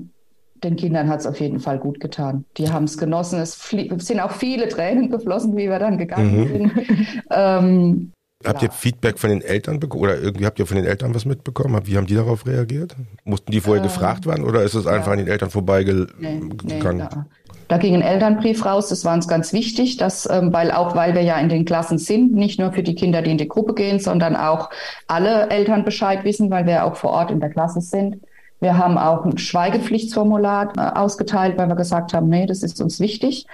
den 0.64 0.76
Kindern 0.76 1.10
hat 1.10 1.22
es 1.22 1.26
auf 1.26 1.40
jeden 1.40 1.60
Fall 1.60 1.80
gut 1.80 2.00
getan. 2.00 2.46
Die 2.58 2.72
haben 2.72 2.86
es 2.86 2.98
genossen. 2.98 3.40
Es 3.40 3.70
sind 3.70 4.20
auch 4.20 4.32
viele 4.32 4.68
Tränen 4.68 5.10
geflossen, 5.10 5.58
wie 5.58 5.70
wir 5.70 5.80
dann 5.80 5.98
gegangen 5.98 6.40
mhm. 6.40 6.48
sind. 6.48 6.72
ähm, 7.32 8.12
Habt 8.46 8.62
ihr 8.62 8.72
Feedback 8.72 9.20
von 9.20 9.30
den 9.30 9.42
Eltern 9.42 9.80
bekommen 9.80 10.04
oder 10.04 10.20
irgendwie 10.20 10.46
habt 10.46 10.60
ihr 10.60 10.66
von 10.66 10.78
den 10.78 10.86
Eltern 10.86 11.14
was 11.16 11.26
mitbekommen? 11.26 11.82
Wie 11.86 11.98
haben 11.98 12.08
die 12.08 12.16
darauf 12.16 12.46
reagiert? 12.46 12.96
Mussten 13.24 13.52
die 13.52 13.62
vorher 13.62 13.84
ähm, 13.84 13.90
gefragt 13.90 14.26
werden 14.26 14.44
oder 14.44 14.64
ist 14.64 14.74
es 14.74 14.88
einfach 14.88 15.08
ja. 15.08 15.14
an 15.14 15.20
den 15.20 15.28
Eltern 15.28 15.50
vorbeigegangen? 15.50 16.10
Nee, 16.20 16.42
nee, 16.64 16.80
da, 16.80 17.26
da, 17.68 17.78
ging 17.78 17.96
ein 17.96 18.02
Elternbrief 18.02 18.66
raus, 18.66 18.90
das 18.90 19.06
war 19.06 19.14
uns 19.14 19.28
ganz 19.28 19.54
wichtig, 19.54 19.98
dass, 19.98 20.30
ähm, 20.30 20.52
weil 20.54 20.72
auch 20.72 20.96
weil 20.96 21.16
wir 21.16 21.22
ja 21.22 21.38
in 21.40 21.50
den 21.50 21.66
Klassen 21.66 21.98
sind, 21.98 22.34
nicht 22.34 22.60
nur 22.60 22.74
für 22.74 22.84
die 22.84 22.96
Kinder, 22.96 23.22
die 23.22 23.32
in 23.32 23.38
die 23.38 23.48
Gruppe 23.48 23.74
gehen, 23.74 24.00
sondern 24.00 24.36
auch 24.36 24.70
alle 25.08 25.50
Eltern 25.50 25.86
Bescheid 25.86 26.24
wissen, 26.24 26.50
weil 26.52 26.66
wir 26.66 26.86
auch 26.86 26.96
vor 26.96 27.12
Ort 27.12 27.32
in 27.32 27.40
der 27.40 27.50
Klasse 27.50 27.82
sind. 27.82 28.18
Wir 28.64 28.78
haben 28.78 28.98
auch 28.98 29.26
ein 29.26 29.38
Schweigepflichtsformular 29.38 30.74
äh, 30.78 30.98
ausgeteilt, 30.98 31.58
weil 31.58 31.68
wir 31.68 31.76
gesagt 31.76 32.14
haben, 32.14 32.30
nee, 32.30 32.46
das 32.46 32.64
ist 32.64 32.82
uns 32.82 33.00
wichtig. 33.00 33.46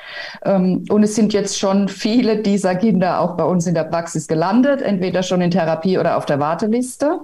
Ähm, 0.45 0.85
und 0.89 1.03
es 1.03 1.15
sind 1.15 1.33
jetzt 1.33 1.59
schon 1.59 1.89
viele 1.89 2.41
dieser 2.41 2.75
Kinder 2.75 3.19
auch 3.19 3.35
bei 3.35 3.43
uns 3.43 3.67
in 3.67 3.73
der 3.73 3.85
Praxis 3.85 4.27
gelandet, 4.27 4.81
entweder 4.81 5.23
schon 5.23 5.41
in 5.41 5.51
Therapie 5.51 5.97
oder 5.97 6.15
auf 6.15 6.25
der 6.25 6.39
Warteliste. 6.39 7.21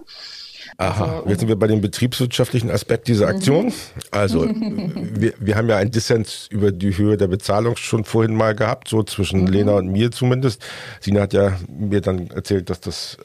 Aha, 0.77 1.18
also, 1.18 1.30
jetzt 1.30 1.39
sind 1.39 1.48
wir 1.48 1.56
bei 1.56 1.68
dem 1.68 1.80
betriebswirtschaftlichen 1.80 2.70
Aspekt 2.70 3.08
dieser 3.08 3.27
Aktion. 3.27 3.68
Mhm. 3.68 3.74
Also 4.12 4.50
wir, 4.50 5.34
wir 5.39 5.56
haben 5.56 5.70
ja 5.70 5.77
einen 5.77 5.92
Dissens 5.92 6.48
über 6.50 6.72
die 6.72 6.98
Höhe 6.98 7.18
der 7.18 7.27
Bezahlung 7.27 7.77
schon 7.77 8.04
vorhin 8.04 8.36
mal 8.36 8.56
gehabt, 8.56 8.88
so 8.88 9.04
zwischen 9.04 9.42
mhm. 9.42 9.48
Lena 9.48 9.74
und 9.74 9.88
mir 9.88 10.12
zumindest. 10.12 10.62
Sina 11.00 11.22
hat 11.22 11.34
ja 11.34 11.54
mir 11.70 12.01
dann 12.01 12.27
erzählt, 12.32 12.70
dass 12.70 12.82
das 12.82 13.18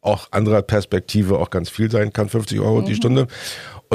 auch 0.00 0.28
anderer 0.30 0.62
Perspektive 0.62 1.38
auch 1.38 1.50
ganz 1.50 1.70
viel 1.70 1.90
sein 1.90 2.12
kann, 2.12 2.28
50 2.28 2.60
Euro 2.60 2.82
mhm. 2.82 2.86
die 2.86 2.94
Stunde. 2.94 3.26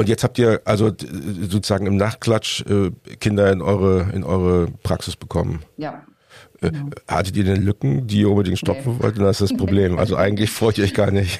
Und 0.00 0.08
jetzt 0.08 0.24
habt 0.24 0.38
ihr 0.38 0.62
also 0.64 0.92
sozusagen 0.96 1.84
im 1.84 1.98
Nachklatsch 1.98 2.64
äh, 2.64 2.90
Kinder 3.16 3.52
in 3.52 3.60
eure, 3.60 4.10
in 4.14 4.24
eure 4.24 4.68
Praxis 4.82 5.14
bekommen. 5.14 5.62
Ja. 5.76 6.06
Äh, 6.62 6.70
genau. 6.70 6.86
Hattet 7.06 7.36
ihr 7.36 7.44
denn 7.44 7.60
Lücken, 7.60 8.06
die 8.06 8.20
ihr 8.20 8.30
unbedingt 8.30 8.58
stopfen 8.58 8.94
nee. 8.94 9.02
wollt? 9.02 9.18
Und 9.18 9.24
das 9.24 9.42
ist 9.42 9.50
das 9.50 9.58
Problem. 9.58 9.98
Also 9.98 10.16
eigentlich 10.24 10.50
freut 10.50 10.78
ihr 10.78 10.84
euch 10.84 10.94
gar 10.94 11.10
nicht. 11.10 11.38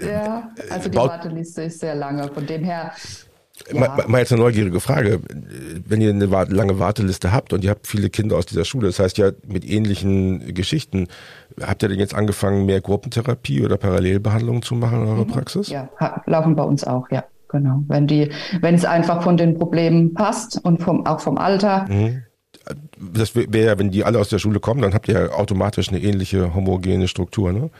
Ja, 0.00 0.52
also 0.70 0.88
die 0.88 0.96
Baut 0.96 1.10
Warteliste 1.10 1.64
ist 1.64 1.80
sehr 1.80 1.96
lange. 1.96 2.28
Von 2.32 2.46
dem 2.46 2.62
her 2.62 2.92
ja. 3.72 3.78
Mal, 3.80 4.04
mal, 4.06 4.18
jetzt 4.18 4.32
eine 4.32 4.40
neugierige 4.40 4.78
Frage. 4.78 5.20
Wenn 5.84 6.00
ihr 6.00 6.10
eine 6.10 6.26
lange 6.26 6.78
Warteliste 6.78 7.32
habt 7.32 7.52
und 7.52 7.64
ihr 7.64 7.70
habt 7.70 7.88
viele 7.88 8.08
Kinder 8.08 8.36
aus 8.36 8.46
dieser 8.46 8.64
Schule, 8.64 8.86
das 8.86 9.00
heißt 9.00 9.18
ja 9.18 9.32
mit 9.48 9.68
ähnlichen 9.68 10.54
Geschichten, 10.54 11.08
habt 11.60 11.82
ihr 11.82 11.88
denn 11.88 11.98
jetzt 11.98 12.14
angefangen, 12.14 12.66
mehr 12.66 12.80
Gruppentherapie 12.80 13.64
oder 13.64 13.76
Parallelbehandlungen 13.78 14.62
zu 14.62 14.76
machen 14.76 15.02
in 15.02 15.08
eurer 15.08 15.24
mhm. 15.24 15.32
Praxis? 15.32 15.68
Ja, 15.70 15.90
laufen 16.26 16.54
bei 16.54 16.62
uns 16.62 16.84
auch, 16.84 17.10
ja. 17.10 17.24
Genau. 17.50 17.82
Wenn 17.88 18.06
die, 18.06 18.30
wenn 18.60 18.74
es 18.74 18.84
einfach 18.84 19.22
von 19.22 19.36
den 19.36 19.58
Problemen 19.58 20.14
passt 20.14 20.60
und 20.64 20.82
vom, 20.82 21.06
auch 21.06 21.20
vom 21.20 21.38
Alter. 21.38 21.86
Mhm. 21.88 22.22
Das 23.14 23.34
wäre 23.34 23.66
ja, 23.66 23.78
wenn 23.78 23.90
die 23.90 24.04
alle 24.04 24.18
aus 24.18 24.28
der 24.28 24.38
Schule 24.38 24.60
kommen, 24.60 24.82
dann 24.82 24.94
habt 24.94 25.08
ihr 25.08 25.14
ja 25.14 25.30
automatisch 25.32 25.88
eine 25.88 26.00
ähnliche 26.00 26.54
homogene 26.54 27.08
Struktur, 27.08 27.52
ne? 27.52 27.70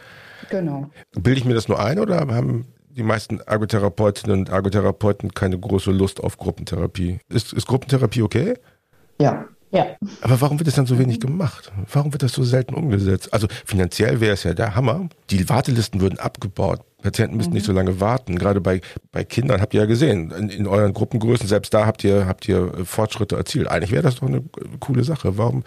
Genau. 0.49 0.91
Bilde 1.12 1.39
ich 1.39 1.45
mir 1.45 1.55
das 1.55 1.69
nur 1.69 1.79
ein 1.79 1.99
oder 1.99 2.19
haben 2.19 2.67
die 2.89 3.03
meisten 3.03 3.41
Ergotherapeutinnen 3.41 4.41
und 4.41 4.49
Ergotherapeuten 4.49 5.33
keine 5.33 5.59
große 5.59 5.93
Lust 5.93 6.23
auf 6.23 6.39
Gruppentherapie? 6.39 7.19
Ist, 7.29 7.53
ist 7.53 7.67
Gruppentherapie 7.67 8.23
okay? 8.23 8.55
Ja. 9.21 9.45
Ja. 9.73 9.87
Aber 10.21 10.41
warum 10.41 10.59
wird 10.59 10.67
das 10.67 10.75
dann 10.75 10.87
so 10.87 10.99
wenig 10.99 11.21
gemacht? 11.21 11.71
Warum 11.93 12.12
wird 12.12 12.25
das 12.25 12.33
so 12.33 12.43
selten 12.43 12.75
umgesetzt? 12.75 13.33
Also 13.33 13.47
finanziell 13.65 14.21
wäre 14.21 14.35
es 14.35 14.43
ja 14.43 14.53
der 14.53 14.75
Hammer. 14.75 15.09
Die 15.31 15.49
Wartelisten 15.49 16.00
würden 16.00 16.19
abgebaut. 16.19 16.81
Patienten 17.00 17.37
müssen 17.37 17.50
mhm. 17.50 17.54
nicht 17.54 17.66
so 17.66 17.73
lange 17.73 18.00
warten. 18.00 18.38
Gerade 18.38 18.61
bei, 18.61 18.80
bei 19.12 19.25
Kindern 19.25 19.61
habt 19.61 19.75
ihr 19.75 19.80
ja 19.80 19.87
gesehen, 19.87 20.30
in, 20.30 20.49
in 20.49 20.66
euren 20.66 20.92
Gruppengrößen, 20.92 21.47
selbst 21.47 21.75
da 21.75 21.87
habt 21.87 22.04
ihr, 22.04 22.26
habt 22.26 22.49
ihr 22.49 22.73
Fortschritte 22.85 23.37
erzielt. 23.37 23.69
Eigentlich 23.69 23.92
wäre 23.92 24.02
das 24.02 24.16
doch 24.16 24.28
eine 24.28 24.42
coole 24.80 25.04
Sache. 25.04 25.37
Warum, 25.38 25.64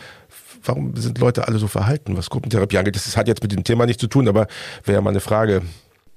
warum 0.63 0.95
sind 0.95 1.19
Leute 1.19 1.47
alle 1.47 1.57
so 1.57 1.67
verhalten, 1.67 2.17
was 2.17 2.29
Gruppentherapie 2.29 2.77
angeht? 2.77 2.95
Das 2.95 3.17
hat 3.17 3.27
jetzt 3.27 3.43
mit 3.43 3.51
dem 3.51 3.63
Thema 3.63 3.85
nichts 3.85 4.01
zu 4.01 4.07
tun, 4.07 4.27
aber 4.27 4.47
wäre 4.83 4.97
ja 4.97 5.01
mal 5.01 5.11
eine 5.11 5.19
Frage. 5.19 5.61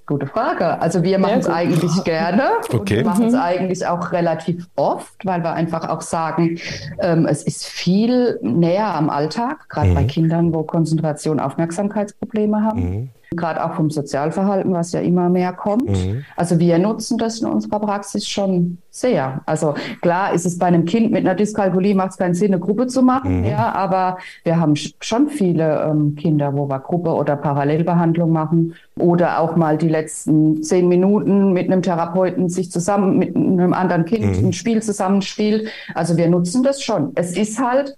Gute 0.07 0.29
Frage. 0.29 0.81
Also 0.81 1.03
wir 1.03 1.19
machen 1.19 1.41
es 1.41 1.49
eigentlich 1.49 2.05
gerne. 2.05 2.45
Okay. 2.73 2.99
wir 2.99 3.05
machen 3.05 3.27
es 3.27 3.33
mhm. 3.33 3.41
eigentlich 3.41 3.87
auch 3.87 4.13
relativ 4.13 4.69
oft, 4.77 5.25
weil 5.25 5.43
wir 5.43 5.53
einfach 5.53 5.89
auch 5.89 6.01
sagen, 6.01 6.61
ähm, 7.01 7.27
es 7.27 7.43
ist 7.43 7.67
viel 7.67 8.39
näher 8.43 8.95
am 8.95 9.11
Alltag, 9.11 9.69
gerade 9.69 9.91
mhm. 9.91 9.95
bei 9.95 10.05
Kindern, 10.05 10.55
wo 10.55 10.63
Konzentration, 10.63 11.41
Aufmerksamkeitsprobleme 11.41 12.63
haben. 12.63 13.11
Gerade 13.35 13.65
auch 13.65 13.75
vom 13.75 13.91
Sozialverhalten, 13.91 14.73
was 14.73 14.93
ja 14.93 15.01
immer 15.01 15.29
mehr 15.29 15.53
kommt. 15.53 15.89
Mhm. 15.89 16.25
Also 16.37 16.59
wir 16.59 16.79
nutzen 16.79 17.19
das 17.19 17.41
in 17.41 17.49
unserer 17.49 17.81
Praxis 17.81 18.29
schon 18.29 18.79
sehr. 18.91 19.43
Also 19.47 19.75
klar 20.01 20.33
ist 20.33 20.47
es 20.47 20.59
bei 20.59 20.67
einem 20.67 20.85
Kind 20.85 21.13
mit 21.13 21.27
einer 21.27 21.35
Dyskalkulie 21.35 21.95
macht 21.95 22.13
es 22.13 22.17
keinen 22.17 22.35
Sinn, 22.35 22.53
eine 22.53 22.61
Gruppe 22.61 22.87
zu 22.87 23.03
machen, 23.03 23.41
mhm. 23.41 23.47
ja, 23.47 23.73
aber 23.73 24.19
wir 24.45 24.59
haben 24.59 24.75
schon 24.77 25.29
viele 25.29 25.83
ähm, 25.83 26.15
Kinder, 26.17 26.55
wo 26.55 26.69
wir 26.69 26.81
Gruppe 26.81 27.11
oder 27.11 27.37
Parallelbehandlung 27.37 28.31
machen 28.31 28.75
oder 28.99 29.41
auch 29.41 29.57
mal 29.57 29.77
die 29.77 29.89
letzten 29.89 30.63
zehn 30.63 30.89
Minuten 30.89 31.53
mit 31.53 31.71
einem 31.71 31.83
Therapeuten 31.83 32.49
sich 32.49 32.71
zusammen 32.71 33.19
mit 33.19 33.37
einem 33.37 33.75
anderen 33.75 34.07
Kind 34.07 34.41
mhm. 34.41 34.49
ein 34.49 34.53
Spiel 34.53 34.83
zusammenspielt. 34.83 35.69
Also 35.95 36.17
wir 36.17 36.29
nutzen 36.29 36.63
das 36.63 36.83
schon. 36.83 37.13
Es 37.15 37.37
ist 37.37 37.61
halt, 37.61 37.97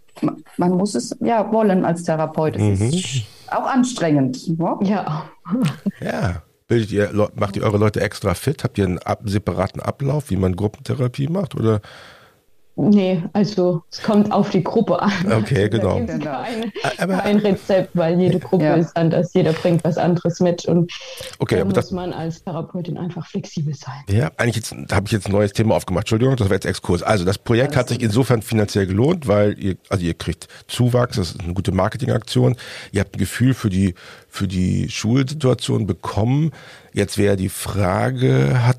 man 0.57 0.73
muss 0.73 0.95
es 0.97 1.17
ja 1.21 1.53
wollen 1.53 1.85
als 1.85 2.03
Therapeut. 2.03 2.57
Es 2.57 2.81
mhm. 2.81 2.89
ist 2.89 3.23
auch 3.53 3.67
anstrengend. 3.67 4.59
Ne? 4.59 4.77
Ja. 4.83 5.25
Ja. 6.01 6.43
Bildet 6.67 6.93
ihr, 6.93 7.31
macht 7.35 7.57
ihr 7.57 7.63
eure 7.63 7.79
Leute 7.79 8.03
extra 8.03 8.35
fit? 8.35 8.63
Habt 8.63 8.77
ihr 8.77 8.85
einen 8.85 9.01
separaten 9.25 9.81
Ablauf, 9.81 10.29
wie 10.29 10.37
man 10.37 10.55
Gruppentherapie 10.55 11.29
macht? 11.29 11.55
Oder 11.55 11.81
Nee, 12.81 13.25
also 13.33 13.83
es 13.91 14.01
kommt 14.01 14.31
auf 14.31 14.51
die 14.51 14.63
Gruppe 14.63 15.03
an. 15.03 15.13
Okay, 15.33 15.69
genau. 15.69 15.97
Kein, 15.97 16.73
kein 16.97 17.39
Rezept, 17.39 17.91
weil 17.95 18.21
jede 18.21 18.39
Gruppe 18.39 18.65
ja. 18.65 18.75
ist 18.75 18.97
anders, 18.97 19.35
jeder 19.35 19.53
bringt 19.53 19.83
was 19.83 19.99
anderes 19.99 20.39
mit 20.39 20.65
und 20.67 20.93
okay, 21.41 21.57
da 21.59 21.65
muss 21.65 21.75
das, 21.75 21.91
man 21.91 22.13
als 22.13 22.45
Therapeutin 22.45 22.97
einfach 22.97 23.27
flexibel 23.27 23.75
sein. 23.75 24.05
Ja, 24.09 24.31
eigentlich 24.37 24.65
habe 24.93 25.07
ich 25.07 25.13
jetzt 25.13 25.27
ein 25.27 25.33
neues 25.33 25.53
Thema 25.53 25.75
aufgemacht. 25.75 26.05
Entschuldigung, 26.05 26.37
das 26.37 26.49
war 26.49 26.55
jetzt 26.55 26.67
Exkurs. 26.67 27.03
Also 27.03 27.25
das 27.25 27.37
Projekt 27.37 27.71
Alles 27.71 27.79
hat 27.79 27.89
sich 27.89 28.01
insofern 28.01 28.43
finanziell 28.43 28.87
gelohnt, 28.87 29.27
weil 29.27 29.59
ihr, 29.59 29.77
also 29.89 30.05
ihr 30.05 30.15
kriegt 30.15 30.47
Zuwachs, 30.69 31.17
das 31.17 31.33
ist 31.33 31.41
eine 31.41 31.55
gute 31.55 31.73
Marketingaktion. 31.73 32.55
Ihr 32.93 33.01
habt 33.01 33.17
ein 33.17 33.19
Gefühl 33.19 33.55
für 33.55 33.71
die 33.71 33.95
für 34.29 34.47
die 34.47 34.89
Schulsituation 34.89 35.89
bekommen. 35.89 36.53
Jetzt 36.93 37.19
wäre 37.19 37.37
die 37.37 37.49
Frage, 37.49 38.65
hat 38.65 38.79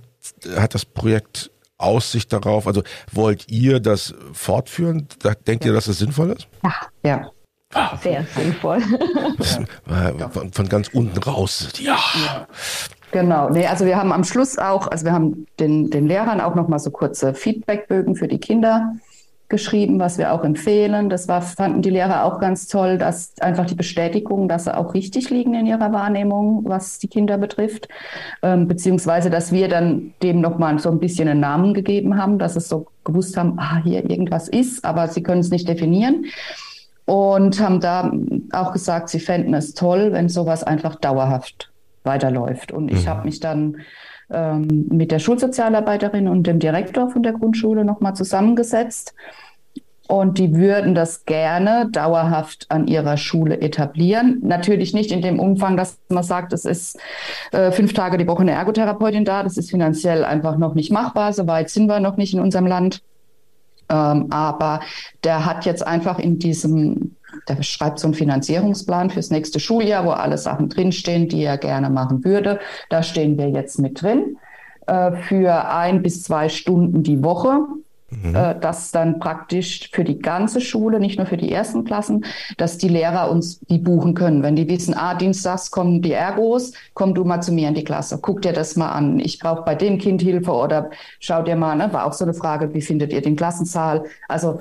hat 0.56 0.74
das 0.74 0.86
Projekt 0.86 1.52
Aussicht 1.80 2.32
darauf? 2.32 2.68
Also 2.68 2.84
wollt 3.12 3.50
ihr 3.50 3.80
das 3.80 4.14
fortführen? 4.34 5.08
Denkt 5.48 5.66
ja. 5.66 5.72
ihr, 5.72 5.74
dass 5.74 5.86
das 5.86 5.98
sinnvoll 6.00 6.32
ist? 6.32 6.48
Ja, 6.64 6.74
ja. 7.04 7.32
Ah, 7.74 7.98
Sehr 7.98 8.26
sinnvoll. 8.36 8.82
Von, 10.32 10.52
von, 10.54 10.70
ganz 10.70 10.88
unten 10.88 11.18
raus. 11.20 11.70
Ja. 11.80 12.00
ja. 12.26 12.48
Genau, 13.12 13.50
nee, 13.50 13.66
also 13.66 13.86
wir 13.86 13.98
haben 13.98 14.12
am 14.12 14.24
Schluss 14.24 14.58
auch, 14.58 14.88
also 14.88 15.06
wir 15.06 15.14
haben 15.14 15.46
den, 15.60 15.90
den 15.90 16.08
Lehrern 16.08 16.42
auch 16.42 16.56
nochmal 16.56 16.80
so 16.80 16.92
kurze 16.92 17.34
Feedbackbögen 17.34 18.16
für 18.16 18.28
die 18.28 18.40
Kinder 18.40 18.96
geschrieben, 19.50 20.00
was 20.00 20.18
wir 20.20 20.32
auch 20.32 20.44
empfehlen. 20.44 21.10
Das 21.10 21.28
war, 21.28 21.42
fanden 21.42 21.82
die 21.82 21.90
Lehrer 21.90 22.24
auch 22.24 22.40
ganz 22.40 22.68
toll, 22.68 22.98
dass 23.00 23.34
einfach 23.42 23.66
die 23.66 23.76
Bestätigung, 23.76 24.48
dass 24.48 24.66
sie 24.66 24.78
auch 24.78 24.94
richtig 24.94 25.32
liegen 25.32 25.56
in 25.56 25.66
ihrer 25.66 25.92
Wahrnehmung, 25.92 26.64
was 26.66 27.00
die 27.00 27.08
Kinder 27.08 27.38
betrifft, 27.38 27.90
ähm, 28.44 28.68
beziehungsweise, 28.68 29.30
dass 29.30 29.52
wir 29.52 29.68
dann 29.68 30.14
dem 30.22 30.40
nochmal 30.40 30.78
so 30.80 30.90
ein 30.92 31.00
bisschen 31.00 31.28
einen 31.28 31.40
Namen 31.40 31.74
gegeben 31.74 32.22
haben, 32.22 32.38
dass 32.38 32.56
es 32.56 32.70
so 32.70 32.88
gewusst 33.04 33.36
haben, 33.38 33.56
ah, 33.58 33.82
hier 33.84 34.08
irgendwas 34.08 34.48
ist, 34.48 34.86
aber 34.86 35.08
sie 35.08 35.24
können 35.24 35.42
es 35.42 35.50
nicht 35.50 35.68
definieren. 35.68 36.26
Und 37.06 37.60
haben 37.60 37.80
da 37.80 38.12
auch 38.52 38.72
gesagt, 38.72 39.10
sie 39.10 39.20
fänden 39.20 39.56
es 39.56 39.74
toll, 39.74 40.12
wenn 40.12 40.30
sowas 40.30 40.64
einfach 40.64 40.96
dauerhaft 40.96 41.72
weiterläuft. 42.04 42.72
Und 42.72 42.92
ich 42.92 43.06
mhm. 43.06 43.10
habe 43.10 43.26
mich 43.26 43.40
dann 43.40 43.78
ähm, 44.32 44.88
mit 44.90 45.12
der 45.12 45.20
Schulsozialarbeiterin 45.20 46.28
und 46.28 46.48
dem 46.48 46.60
Direktor 46.60 47.10
von 47.10 47.24
der 47.24 47.34
Grundschule 47.34 47.86
nochmal 47.86 48.16
zusammengesetzt. 48.16 49.14
Und 50.08 50.40
die 50.40 50.56
würden 50.56 50.96
das 50.96 51.26
gerne 51.26 51.88
dauerhaft 51.92 52.66
an 52.70 52.88
ihrer 52.88 53.16
Schule 53.16 53.62
etablieren. 53.62 54.40
Natürlich 54.42 54.92
nicht 54.92 55.12
in 55.12 55.22
dem 55.22 55.40
Umfang, 55.40 55.78
dass 55.78 56.00
man 56.10 56.24
sagt, 56.24 56.52
es 56.52 56.66
ist 56.66 57.00
äh, 57.52 57.72
fünf 57.72 57.94
Tage 57.94 58.18
die 58.18 58.28
Woche 58.28 58.42
eine 58.42 58.54
Ergotherapeutin 58.54 59.24
da. 59.24 59.44
Das 59.44 59.56
ist 59.58 59.70
finanziell 59.70 60.26
einfach 60.26 60.58
noch 60.58 60.74
nicht 60.74 60.92
machbar. 60.92 61.32
So 61.32 61.46
weit 61.46 61.70
sind 61.70 61.86
wir 61.86 62.00
noch 62.00 62.18
nicht 62.18 62.34
in 62.34 62.40
unserem 62.40 62.66
Land. 62.66 63.04
Ähm, 63.88 64.32
aber 64.32 64.80
der 65.24 65.46
hat 65.46 65.66
jetzt 65.66 65.86
einfach 65.86 66.18
in 66.18 66.40
diesem 66.40 67.16
der 67.50 67.62
schreibt 67.64 68.00
so 68.00 68.08
einen 68.08 68.14
Finanzierungsplan 68.14 69.10
fürs 69.10 69.32
nächste 69.32 69.60
Schuljahr, 69.60 70.06
wo 70.06 70.12
alle 70.12 70.38
Sachen 70.38 70.70
drinstehen, 70.70 71.28
die 71.28 71.44
er 71.44 71.58
gerne 71.58 71.90
machen 71.90 72.24
würde. 72.24 72.60
Da 72.90 73.04
stehen 73.04 73.38
wir 73.38 73.50
jetzt 73.50 73.80
mit 73.80 74.02
drin 74.02 74.38
äh, 74.88 75.12
für 75.12 75.70
ein 75.70 76.02
bis 76.02 76.24
zwei 76.24 76.50
Stunden 76.50 77.04
die 77.04 77.24
Woche 77.24 77.66
Mhm. 78.12 78.36
Äh, 78.36 78.60
dass 78.60 78.92
dann 78.92 79.20
praktisch 79.20 79.90
für 79.92 80.04
die 80.04 80.20
ganze 80.20 80.62
Schule, 80.62 81.00
nicht 81.00 81.18
nur 81.18 81.28
für 81.28 81.38
die 81.38 81.52
ersten 81.52 81.84
Klassen, 81.84 82.26
dass 82.58 82.78
die 82.78 82.88
Lehrer 82.88 83.30
uns 83.30 83.60
die 83.70 83.78
buchen 83.78 84.16
können. 84.16 84.42
Wenn 84.42 84.56
die 84.56 84.68
wissen, 84.68 84.96
ah, 84.96 85.14
dienstags 85.14 85.70
kommen 85.70 86.02
die 86.02 86.14
Ergos, 86.14 86.74
komm 86.94 87.14
du 87.14 87.24
mal 87.24 87.42
zu 87.42 87.52
mir 87.52 87.68
in 87.68 87.76
die 87.76 87.84
Klasse, 87.84 88.18
guck 88.20 88.42
dir 88.42 88.54
das 88.54 88.76
mal 88.76 88.90
an. 88.90 89.20
Ich 89.20 89.40
brauche 89.40 89.64
bei 89.64 89.76
dem 89.76 90.00
Kind 90.00 90.22
Hilfe 90.22 90.52
oder 90.52 90.90
schau 91.20 91.44
dir 91.44 91.56
mal, 91.56 91.76
ne, 91.76 91.94
war 91.94 92.06
auch 92.06 92.14
so 92.14 92.26
eine 92.26 92.34
Frage, 92.34 92.74
wie 92.74 92.82
findet 92.82 93.14
ihr 93.14 93.22
den 93.22 93.36
Klassensaal? 93.36 94.06
Also 94.28 94.60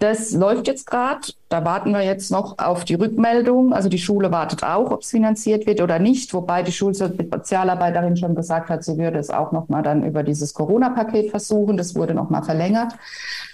das 0.00 0.32
läuft 0.32 0.66
jetzt 0.66 0.86
gerade. 0.86 1.28
Da 1.50 1.62
warten 1.64 1.92
wir 1.92 2.00
jetzt 2.00 2.30
noch 2.30 2.58
auf 2.58 2.84
die 2.86 2.94
Rückmeldung. 2.94 3.74
Also 3.74 3.90
die 3.90 3.98
Schule 3.98 4.32
wartet 4.32 4.64
auch, 4.64 4.90
ob 4.90 5.02
es 5.02 5.10
finanziert 5.10 5.66
wird 5.66 5.82
oder 5.82 5.98
nicht. 5.98 6.32
Wobei 6.32 6.62
die 6.62 6.72
Schulsozialarbeiterin 6.72 8.16
schon 8.16 8.34
gesagt 8.34 8.70
hat, 8.70 8.82
sie 8.82 8.96
würde 8.96 9.18
es 9.18 9.28
auch 9.28 9.52
noch 9.52 9.68
mal 9.68 9.82
dann 9.82 10.02
über 10.02 10.22
dieses 10.22 10.54
Corona-Paket 10.54 11.30
versuchen. 11.30 11.76
Das 11.76 11.94
wurde 11.94 12.14
noch 12.14 12.30
mal 12.30 12.42
verlängert. 12.42 12.94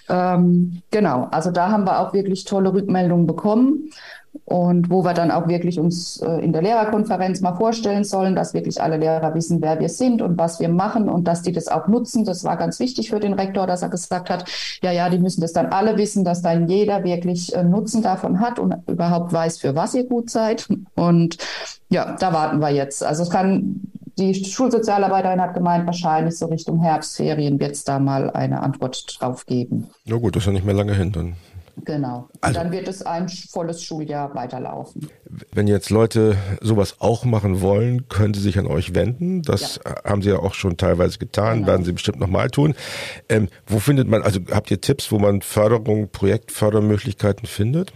Ähm, 0.09 0.83
genau. 0.93 1.27
Also 1.33 1.51
da 1.51 1.73
haben 1.73 1.85
wir 1.85 1.99
auch 1.99 2.13
wirklich 2.13 2.45
tolle 2.45 2.73
Rückmeldungen 2.73 3.27
bekommen 3.27 3.91
und 4.45 4.91
wo 4.91 5.05
wir 5.05 5.15
dann 5.15 5.31
auch 5.31 5.49
wirklich 5.49 5.81
uns 5.81 6.21
äh, 6.21 6.45
in 6.45 6.53
der 6.53 6.63
Lehrerkonferenz 6.63 7.41
mal 7.41 7.55
vorstellen 7.55 8.05
sollen, 8.05 8.35
dass 8.37 8.55
wirklich 8.55 8.81
alle 8.81 8.97
Lehrer 8.97 9.35
wissen, 9.35 9.63
wer 9.63 9.81
wir 9.81 9.89
sind 9.89 10.23
und 10.23 10.39
was 10.39 10.61
wir 10.61 10.69
machen 10.69 11.09
und 11.09 11.25
dass 11.27 11.43
die 11.43 11.53
das 11.53 11.69
auch 11.69 11.89
nutzen. 11.89 12.25
Das 12.25 12.45
war 12.45 12.57
ganz 12.57 12.79
wichtig 12.79 13.11
für 13.11 13.21
den 13.21 13.35
Rektor, 13.35 13.67
dass 13.67 13.83
er 13.83 13.89
gesagt 13.89 14.31
hat, 14.31 14.45
ja, 14.83 14.93
ja, 14.93 15.09
die 15.09 15.19
müssen 15.19 15.41
das 15.41 15.53
dann 15.53 15.67
alle 15.67 15.97
wissen, 15.97 16.25
dass 16.25 16.43
dann 16.43 16.69
jeder 16.69 17.05
wirklich 17.05 17.55
äh, 17.55 17.63
Nutzen 17.63 18.03
davon 18.03 18.41
hat 18.41 18.59
und 18.59 18.75
überhaupt 18.89 19.33
weiß, 19.33 19.59
für 19.59 19.75
was 19.75 19.95
ihr 19.95 20.05
gut 20.05 20.31
seid. 20.31 20.69
Und 20.95 21.39
ja, 21.89 22.17
da 22.19 22.33
warten 22.33 22.61
wir 22.61 22.71
jetzt. 22.71 23.05
Also 23.05 23.23
es 23.23 23.31
kann 23.31 23.81
die 24.19 24.35
Schulsozialarbeiterin 24.35 25.41
hat 25.41 25.55
gemeint, 25.55 25.87
wahrscheinlich 25.87 26.39
so 26.39 26.47
Richtung 26.47 26.81
Herbstferien 26.81 27.61
wird 27.61 27.73
es 27.73 27.85
da 27.85 27.99
mal 27.99 28.31
eine 28.31 28.63
Antwort 28.63 29.21
drauf 29.21 29.45
geben. 29.45 29.89
Ja 30.05 30.17
gut, 30.17 30.37
das 30.37 30.45
ist 30.45 30.47
ja 30.47 30.53
nicht 30.53 30.65
mehr 30.65 30.75
lange 30.75 30.95
hin 30.95 31.13
dann. 31.13 31.35
Genau. 31.85 32.29
Also, 32.41 32.59
dann 32.59 32.73
wird 32.73 32.89
es 32.89 33.05
ein 33.05 33.29
volles 33.29 33.83
Schuljahr 33.83 34.35
weiterlaufen. 34.35 35.09
Wenn 35.53 35.69
jetzt 35.69 35.91
Leute 35.91 36.37
sowas 36.61 36.97
auch 37.01 37.25
machen 37.25 37.61
wollen, 37.61 38.09
können 38.09 38.35
sie 38.35 38.41
sich 38.41 38.59
an 38.59 38.67
euch 38.67 38.95
wenden. 38.95 39.43
Das 39.43 39.81
ja. 39.85 40.03
haben 40.05 40.23
sie 40.23 40.31
ja 40.31 40.39
auch 40.39 40.55
schon 40.55 40.77
teilweise 40.77 41.19
getan, 41.19 41.59
genau. 41.59 41.67
werden 41.69 41.85
sie 41.85 41.93
bestimmt 41.93 42.19
nochmal 42.19 42.51
tun. 42.51 42.75
Ähm, 43.29 43.49
wo 43.67 43.79
findet 43.79 44.09
man, 44.09 44.23
also 44.23 44.41
habt 44.51 44.71
ihr 44.71 44.81
Tipps, 44.81 45.13
wo 45.13 45.19
man 45.19 45.43
Förderung, 45.43 46.09
Projektfördermöglichkeiten 46.09 47.47
findet? 47.47 47.93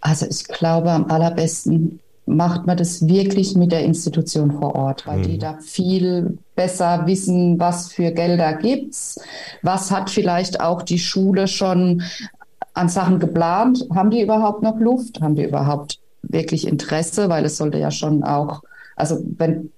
Also 0.00 0.26
ich 0.26 0.44
glaube, 0.44 0.90
am 0.90 1.06
allerbesten 1.06 2.00
macht 2.26 2.66
man 2.66 2.76
das 2.76 3.06
wirklich 3.06 3.54
mit 3.56 3.72
der 3.72 3.84
Institution 3.84 4.52
vor 4.52 4.74
Ort, 4.74 5.06
weil 5.06 5.18
mhm. 5.18 5.22
die 5.22 5.38
da 5.38 5.58
viel 5.60 6.38
besser 6.54 7.06
wissen, 7.06 7.58
was 7.58 7.92
für 7.92 8.12
Gelder 8.12 8.54
gibt's, 8.54 9.20
was 9.62 9.90
hat 9.90 10.10
vielleicht 10.10 10.60
auch 10.60 10.82
die 10.82 10.98
Schule 10.98 11.48
schon 11.48 12.02
an 12.74 12.88
Sachen 12.88 13.18
geplant? 13.18 13.86
Haben 13.94 14.10
die 14.10 14.22
überhaupt 14.22 14.62
noch 14.62 14.78
Luft? 14.78 15.20
Haben 15.20 15.34
die 15.34 15.44
überhaupt 15.44 15.98
wirklich 16.22 16.66
Interesse? 16.66 17.28
Weil 17.28 17.44
es 17.44 17.56
sollte 17.56 17.78
ja 17.78 17.90
schon 17.90 18.24
auch, 18.24 18.62
also 18.96 19.18
wenn 19.36 19.70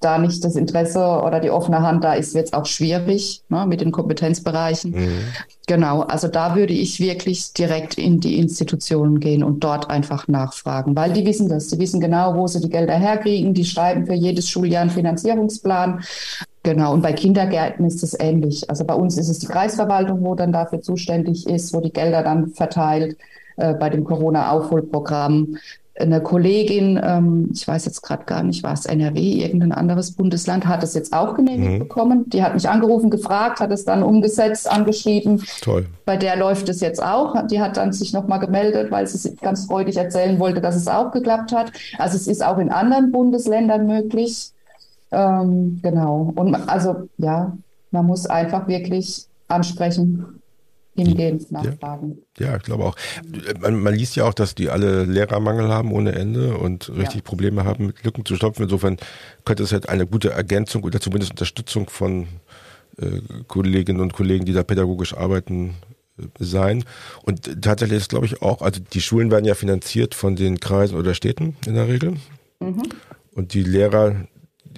da 0.00 0.18
nicht 0.18 0.44
das 0.44 0.54
Interesse 0.54 1.00
oder 1.00 1.40
die 1.40 1.50
offene 1.50 1.82
Hand 1.82 2.04
da 2.04 2.14
ist, 2.14 2.34
wird 2.34 2.46
es 2.46 2.52
auch 2.52 2.66
schwierig 2.66 3.42
ne, 3.48 3.66
mit 3.66 3.80
den 3.80 3.90
Kompetenzbereichen. 3.90 4.92
Mhm. 4.92 5.18
Genau, 5.66 6.02
also 6.02 6.28
da 6.28 6.54
würde 6.54 6.72
ich 6.72 7.00
wirklich 7.00 7.52
direkt 7.52 7.98
in 7.98 8.20
die 8.20 8.38
Institutionen 8.38 9.18
gehen 9.18 9.42
und 9.42 9.64
dort 9.64 9.90
einfach 9.90 10.28
nachfragen, 10.28 10.94
weil 10.94 11.12
die 11.12 11.26
wissen 11.26 11.48
das. 11.48 11.68
Die 11.68 11.78
wissen 11.78 12.00
genau, 12.00 12.36
wo 12.36 12.46
sie 12.46 12.60
die 12.60 12.70
Gelder 12.70 12.94
herkriegen. 12.94 13.54
Die 13.54 13.64
schreiben 13.64 14.06
für 14.06 14.14
jedes 14.14 14.48
Schuljahr 14.48 14.82
einen 14.82 14.90
Finanzierungsplan. 14.90 16.04
Genau, 16.68 16.92
und 16.92 17.00
bei 17.00 17.14
Kindergärten 17.14 17.86
ist 17.86 18.02
es 18.02 18.14
ähnlich. 18.20 18.68
Also 18.68 18.84
bei 18.84 18.92
uns 18.92 19.16
ist 19.16 19.30
es 19.30 19.38
die 19.38 19.46
Kreisverwaltung, 19.46 20.22
wo 20.22 20.34
dann 20.34 20.52
dafür 20.52 20.82
zuständig 20.82 21.46
ist, 21.48 21.72
wo 21.72 21.80
die 21.80 21.94
Gelder 21.94 22.22
dann 22.22 22.48
verteilt. 22.48 23.16
Äh, 23.56 23.72
bei 23.72 23.88
dem 23.88 24.04
Corona-Aufholprogramm 24.04 25.56
eine 25.98 26.20
Kollegin, 26.20 27.00
ähm, 27.02 27.48
ich 27.54 27.66
weiß 27.66 27.86
jetzt 27.86 28.02
gerade 28.02 28.24
gar 28.24 28.42
nicht, 28.42 28.62
war 28.62 28.74
es 28.74 28.84
NRW, 28.84 29.18
irgendein 29.18 29.72
anderes 29.72 30.12
Bundesland, 30.12 30.66
hat 30.66 30.82
es 30.82 30.92
jetzt 30.92 31.14
auch 31.14 31.34
genehmigt 31.34 31.72
mhm. 31.72 31.78
bekommen. 31.78 32.28
Die 32.28 32.42
hat 32.42 32.52
mich 32.52 32.68
angerufen, 32.68 33.08
gefragt, 33.08 33.60
hat 33.60 33.72
es 33.72 33.86
dann 33.86 34.02
umgesetzt, 34.02 34.70
angeschrieben. 34.70 35.42
Toll. 35.62 35.86
Bei 36.04 36.18
der 36.18 36.36
läuft 36.36 36.68
es 36.68 36.82
jetzt 36.82 37.02
auch. 37.02 37.34
Die 37.46 37.62
hat 37.62 37.78
dann 37.78 37.94
sich 37.94 38.12
nochmal 38.12 38.40
gemeldet, 38.40 38.90
weil 38.90 39.06
sie 39.06 39.36
ganz 39.36 39.64
freudig 39.64 39.96
erzählen 39.96 40.38
wollte, 40.38 40.60
dass 40.60 40.76
es 40.76 40.86
auch 40.86 41.12
geklappt 41.12 41.52
hat. 41.52 41.72
Also 41.96 42.16
es 42.16 42.26
ist 42.26 42.44
auch 42.44 42.58
in 42.58 42.70
anderen 42.70 43.10
Bundesländern 43.10 43.86
möglich. 43.86 44.52
Ähm, 45.10 45.80
genau. 45.82 46.32
Und 46.34 46.54
also 46.68 47.08
ja, 47.18 47.56
man 47.90 48.06
muss 48.06 48.26
einfach 48.26 48.68
wirklich 48.68 49.26
ansprechen, 49.48 50.40
hingehen, 50.94 51.44
nachfragen. 51.50 52.18
Ja, 52.38 52.48
ja, 52.48 52.56
ich 52.56 52.62
glaube 52.62 52.84
auch. 52.84 52.96
Man, 53.60 53.80
man, 53.80 53.94
liest 53.94 54.16
ja 54.16 54.24
auch, 54.24 54.34
dass 54.34 54.54
die 54.54 54.68
alle 54.68 55.04
Lehrermangel 55.04 55.68
haben 55.68 55.92
ohne 55.92 56.12
Ende 56.12 56.56
und 56.56 56.90
richtig 56.90 57.16
ja. 57.16 57.22
Probleme 57.22 57.64
haben, 57.64 57.86
mit 57.86 58.04
Lücken 58.04 58.24
zu 58.24 58.36
stopfen. 58.36 58.64
Insofern 58.64 58.96
könnte 59.44 59.62
es 59.62 59.72
halt 59.72 59.88
eine 59.88 60.06
gute 60.06 60.30
Ergänzung 60.30 60.82
oder 60.84 61.00
zumindest 61.00 61.32
Unterstützung 61.32 61.88
von 61.88 62.26
äh, 63.00 63.20
Kolleginnen 63.46 64.00
und 64.00 64.12
Kollegen, 64.12 64.44
die 64.44 64.52
da 64.52 64.64
pädagogisch 64.64 65.14
arbeiten, 65.14 65.76
äh, 66.18 66.24
sein. 66.38 66.84
Und 67.22 67.62
tatsächlich 67.62 67.98
ist, 67.98 68.10
glaube 68.10 68.26
ich, 68.26 68.42
auch, 68.42 68.60
also 68.60 68.80
die 68.80 69.00
Schulen 69.00 69.30
werden 69.30 69.44
ja 69.44 69.54
finanziert 69.54 70.14
von 70.14 70.36
den 70.36 70.60
Kreisen 70.60 70.98
oder 70.98 71.14
Städten 71.14 71.56
in 71.66 71.74
der 71.74 71.88
Regel. 71.88 72.16
Mhm. 72.60 72.82
Und 73.32 73.54
die 73.54 73.62
Lehrer, 73.62 74.16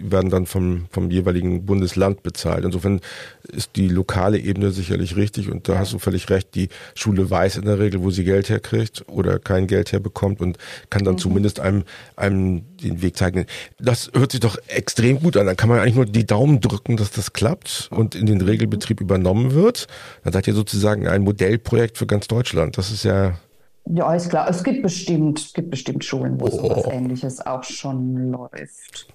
werden 0.02 0.30
dann 0.30 0.46
vom, 0.46 0.86
vom 0.90 1.10
jeweiligen 1.10 1.66
Bundesland 1.66 2.22
bezahlt. 2.22 2.64
Insofern 2.64 3.00
ist 3.42 3.76
die 3.76 3.88
lokale 3.88 4.38
Ebene 4.38 4.70
sicherlich 4.70 5.16
richtig 5.16 5.50
und 5.50 5.68
da 5.68 5.78
hast 5.78 5.92
du 5.92 5.98
völlig 5.98 6.30
recht. 6.30 6.54
Die 6.54 6.68
Schule 6.94 7.30
weiß 7.30 7.56
in 7.56 7.64
der 7.64 7.78
Regel, 7.78 8.02
wo 8.02 8.10
sie 8.10 8.24
Geld 8.24 8.48
herkriegt 8.48 9.04
oder 9.08 9.38
kein 9.38 9.66
Geld 9.66 9.92
herbekommt 9.92 10.40
und 10.40 10.58
kann 10.88 11.04
dann 11.04 11.14
mhm. 11.14 11.18
zumindest 11.18 11.60
einem, 11.60 11.84
einem 12.16 12.62
den 12.78 13.02
Weg 13.02 13.16
zeigen. 13.16 13.46
Das 13.78 14.10
hört 14.14 14.32
sich 14.32 14.40
doch 14.40 14.56
extrem 14.68 15.20
gut 15.20 15.36
an. 15.36 15.46
Dann 15.46 15.56
kann 15.56 15.68
man 15.68 15.80
eigentlich 15.80 15.96
nur 15.96 16.06
die 16.06 16.26
Daumen 16.26 16.60
drücken, 16.60 16.96
dass 16.96 17.10
das 17.10 17.32
klappt 17.32 17.88
und 17.90 18.14
in 18.14 18.26
den 18.26 18.40
Regelbetrieb 18.40 19.00
übernommen 19.00 19.54
wird. 19.54 19.86
Dann 20.24 20.32
seid 20.32 20.46
ihr 20.46 20.54
sozusagen 20.54 21.08
ein 21.08 21.22
Modellprojekt 21.22 21.98
für 21.98 22.06
ganz 22.06 22.28
Deutschland. 22.28 22.78
Das 22.78 22.90
ist 22.90 23.04
ja 23.04 23.38
ja, 23.86 24.14
ist 24.14 24.30
klar. 24.30 24.48
Es 24.48 24.62
gibt 24.62 24.82
bestimmt, 24.82 25.40
es 25.40 25.52
gibt 25.52 25.70
bestimmt 25.70 26.04
Schulen, 26.04 26.40
wo 26.40 26.46
oh. 26.46 26.50
sowas 26.50 26.86
Ähnliches 26.92 27.44
auch 27.44 27.64
schon 27.64 28.30
läuft. 28.30 29.08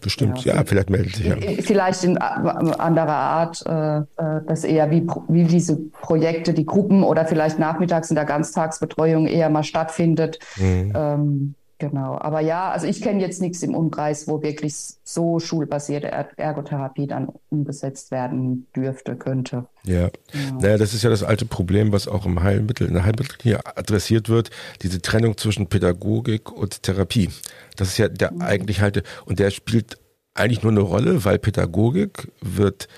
Bestimmt, 0.00 0.44
ja, 0.44 0.56
ja 0.56 0.64
vielleicht 0.64 0.90
meldet 0.90 1.16
sich 1.16 1.26
ja. 1.26 1.36
Vielleicht 1.60 2.04
in 2.04 2.18
anderer 2.18 3.08
Art, 3.08 3.64
äh, 3.66 3.98
äh, 3.98 4.44
dass 4.46 4.64
eher 4.64 4.90
wie, 4.90 5.06
wie 5.28 5.44
diese 5.44 5.76
Projekte, 5.76 6.52
die 6.52 6.66
Gruppen 6.66 7.04
oder 7.04 7.24
vielleicht 7.24 7.58
nachmittags 7.58 8.10
in 8.10 8.16
der 8.16 8.26
Ganztagsbetreuung 8.26 9.26
eher 9.26 9.48
mal 9.48 9.64
stattfindet. 9.64 10.38
Mhm. 10.56 10.92
Ähm, 10.94 11.54
Genau, 11.80 12.18
aber 12.18 12.40
ja, 12.40 12.70
also 12.72 12.88
ich 12.88 13.00
kenne 13.00 13.20
jetzt 13.20 13.40
nichts 13.40 13.62
im 13.62 13.72
Umkreis, 13.76 14.26
wo 14.26 14.42
wirklich 14.42 14.74
so 15.04 15.38
schulbasierte 15.38 16.08
Ergotherapie 16.36 17.06
dann 17.06 17.28
umgesetzt 17.50 18.10
werden 18.10 18.66
dürfte, 18.74 19.14
könnte. 19.14 19.66
Ja, 19.84 20.10
genau. 20.32 20.60
naja, 20.60 20.76
das 20.76 20.92
ist 20.92 21.04
ja 21.04 21.10
das 21.10 21.22
alte 21.22 21.46
Problem, 21.46 21.92
was 21.92 22.08
auch 22.08 22.26
im 22.26 22.42
Heilmittel, 22.42 22.88
in 22.88 22.94
der 22.94 23.04
Heilmittelklinik 23.04 23.60
adressiert 23.76 24.28
wird, 24.28 24.50
diese 24.82 25.00
Trennung 25.00 25.36
zwischen 25.36 25.68
Pädagogik 25.68 26.50
und 26.50 26.82
Therapie. 26.82 27.30
Das 27.76 27.88
ist 27.88 27.98
ja 27.98 28.08
der 28.08 28.32
mhm. 28.32 28.42
eigentlich 28.42 28.80
halt, 28.80 29.04
und 29.24 29.38
der 29.38 29.50
spielt 29.52 29.98
eigentlich 30.34 30.62
nur 30.62 30.72
eine 30.72 30.80
Rolle, 30.80 31.24
weil 31.24 31.38
Pädagogik 31.38 32.32
wird 32.40 32.88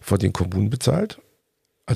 von 0.00 0.18
den 0.18 0.32
Kommunen 0.32 0.70
bezahlt 0.70 1.21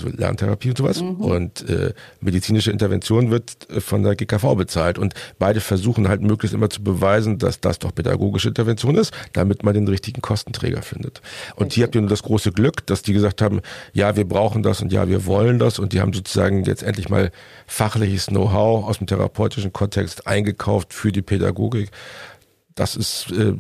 also 0.05 0.17
Lerntherapie 0.17 0.71
und 0.71 0.79
sowas. 0.79 1.03
Mhm. 1.03 1.17
Und 1.17 1.69
äh, 1.69 1.93
medizinische 2.21 2.71
Intervention 2.71 3.31
wird 3.31 3.69
äh, 3.71 3.81
von 3.81 4.03
der 4.03 4.17
GKV 4.17 4.55
bezahlt. 4.55 4.99
Und 4.99 5.15
beide 5.39 5.61
versuchen 5.61 6.09
halt 6.09 6.23
möglichst 6.23 6.55
immer 6.55 6.71
zu 6.71 6.83
beweisen, 6.83 7.39
dass 7.39 7.61
das 7.61 7.79
doch 7.79 7.95
pädagogische 7.95 8.49
Intervention 8.49 8.97
ist, 8.97 9.13
damit 9.33 9.63
man 9.63 9.75
den 9.75 9.89
richtigen 9.89 10.21
Kostenträger 10.21 10.83
findet. 10.83 11.21
Und 11.57 11.67
okay. 11.67 11.75
hier 11.77 11.85
habt 11.85 11.95
ihr 11.95 12.01
nur 12.01 12.11
das 12.11 12.23
große 12.23 12.53
Glück, 12.53 12.87
dass 12.87 13.03
die 13.03 13.13
gesagt 13.13 13.43
haben, 13.43 13.61
ja, 13.93 14.17
wir 14.17 14.27
brauchen 14.27 14.63
das 14.63 14.81
und 14.81 14.93
ja, 14.93 15.09
wir 15.09 15.27
wollen 15.27 15.59
das. 15.59 15.79
Und 15.79 15.93
die 15.93 16.01
haben 16.01 16.13
sozusagen 16.13 16.65
jetzt 16.65 16.83
endlich 16.83 17.09
mal 17.09 17.31
fachliches 17.67 18.27
Know-how 18.27 18.87
aus 18.87 18.99
dem 18.99 19.07
therapeutischen 19.07 19.73
Kontext 19.73 20.27
eingekauft 20.27 20.93
für 20.93 21.13
die 21.13 21.23
Pädagogik. 21.23 21.91
Das 22.77 22.95
ist 22.95 23.31
äh, 23.33 23.55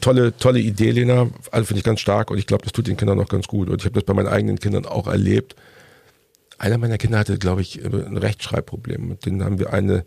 tolle, 0.00 0.36
tolle 0.36 0.60
Idee, 0.60 0.90
Lena. 0.90 1.28
Also 1.50 1.66
finde 1.66 1.78
ich 1.78 1.84
ganz 1.84 2.00
stark 2.00 2.30
und 2.30 2.36
ich 2.36 2.46
glaube, 2.46 2.64
das 2.64 2.72
tut 2.72 2.86
den 2.86 2.98
Kindern 2.98 3.18
auch 3.18 3.28
ganz 3.28 3.48
gut. 3.48 3.70
Und 3.70 3.80
ich 3.80 3.86
habe 3.86 3.94
das 3.94 4.04
bei 4.04 4.12
meinen 4.12 4.28
eigenen 4.28 4.58
Kindern 4.58 4.84
auch 4.84 5.06
erlebt. 5.06 5.56
Einer 6.58 6.76
meiner 6.76 6.98
Kinder 6.98 7.20
hatte, 7.20 7.38
glaube 7.38 7.62
ich, 7.62 7.84
ein 7.84 8.16
Rechtschreibproblem. 8.16 9.08
Mit 9.08 9.24
denen 9.24 9.44
haben 9.44 9.60
wir 9.60 9.72
eine, 9.72 10.04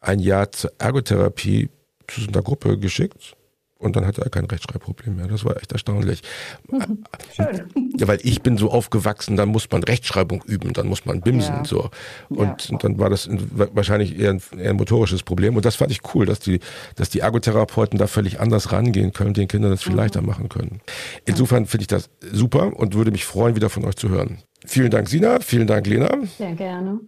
ein 0.00 0.20
Jahr 0.20 0.52
zur 0.52 0.72
Ergotherapie 0.78 1.70
zu 2.06 2.20
so 2.20 2.28
einer 2.28 2.42
Gruppe 2.42 2.78
geschickt. 2.78 3.37
Und 3.78 3.94
dann 3.94 4.06
hatte 4.06 4.22
er 4.22 4.30
kein 4.30 4.44
Rechtschreibproblem 4.44 5.16
mehr. 5.16 5.28
Das 5.28 5.44
war 5.44 5.56
echt 5.56 5.72
erstaunlich. 5.72 6.22
Schön. 7.36 7.92
Ja, 7.96 8.08
weil 8.08 8.18
ich 8.22 8.42
bin 8.42 8.58
so 8.58 8.70
aufgewachsen, 8.70 9.36
dann 9.36 9.48
muss 9.48 9.70
man 9.70 9.82
Rechtschreibung 9.84 10.42
üben, 10.46 10.72
dann 10.72 10.88
muss 10.88 11.06
man 11.06 11.20
bimsen 11.20 11.54
ja. 11.54 11.64
so. 11.64 11.90
Und, 12.28 12.70
ja. 12.70 12.78
dann 12.78 12.98
war 12.98 13.08
das 13.08 13.28
wahrscheinlich 13.30 14.18
eher 14.18 14.30
ein, 14.30 14.42
eher 14.56 14.70
ein, 14.70 14.76
motorisches 14.76 15.22
Problem. 15.22 15.56
Und 15.56 15.64
das 15.64 15.76
fand 15.76 15.92
ich 15.92 16.00
cool, 16.14 16.26
dass 16.26 16.40
die, 16.40 16.58
dass 16.96 17.08
die 17.10 17.20
Ergotherapeuten 17.20 17.98
da 17.98 18.08
völlig 18.08 18.40
anders 18.40 18.72
rangehen 18.72 19.12
können, 19.12 19.34
den 19.34 19.48
Kindern 19.48 19.70
das 19.70 19.82
viel 19.82 19.92
mhm. 19.92 19.98
leichter 19.98 20.22
machen 20.22 20.48
können. 20.48 20.80
Insofern 21.24 21.66
finde 21.66 21.82
ich 21.82 21.88
das 21.88 22.10
super 22.32 22.76
und 22.76 22.94
würde 22.94 23.12
mich 23.12 23.24
freuen, 23.24 23.54
wieder 23.54 23.70
von 23.70 23.84
euch 23.84 23.96
zu 23.96 24.08
hören. 24.08 24.38
Vielen 24.66 24.90
Dank, 24.90 25.08
Sina. 25.08 25.38
Vielen 25.40 25.68
Dank, 25.68 25.86
Lena. 25.86 26.10
Sehr 26.36 26.54
gerne. 26.54 27.00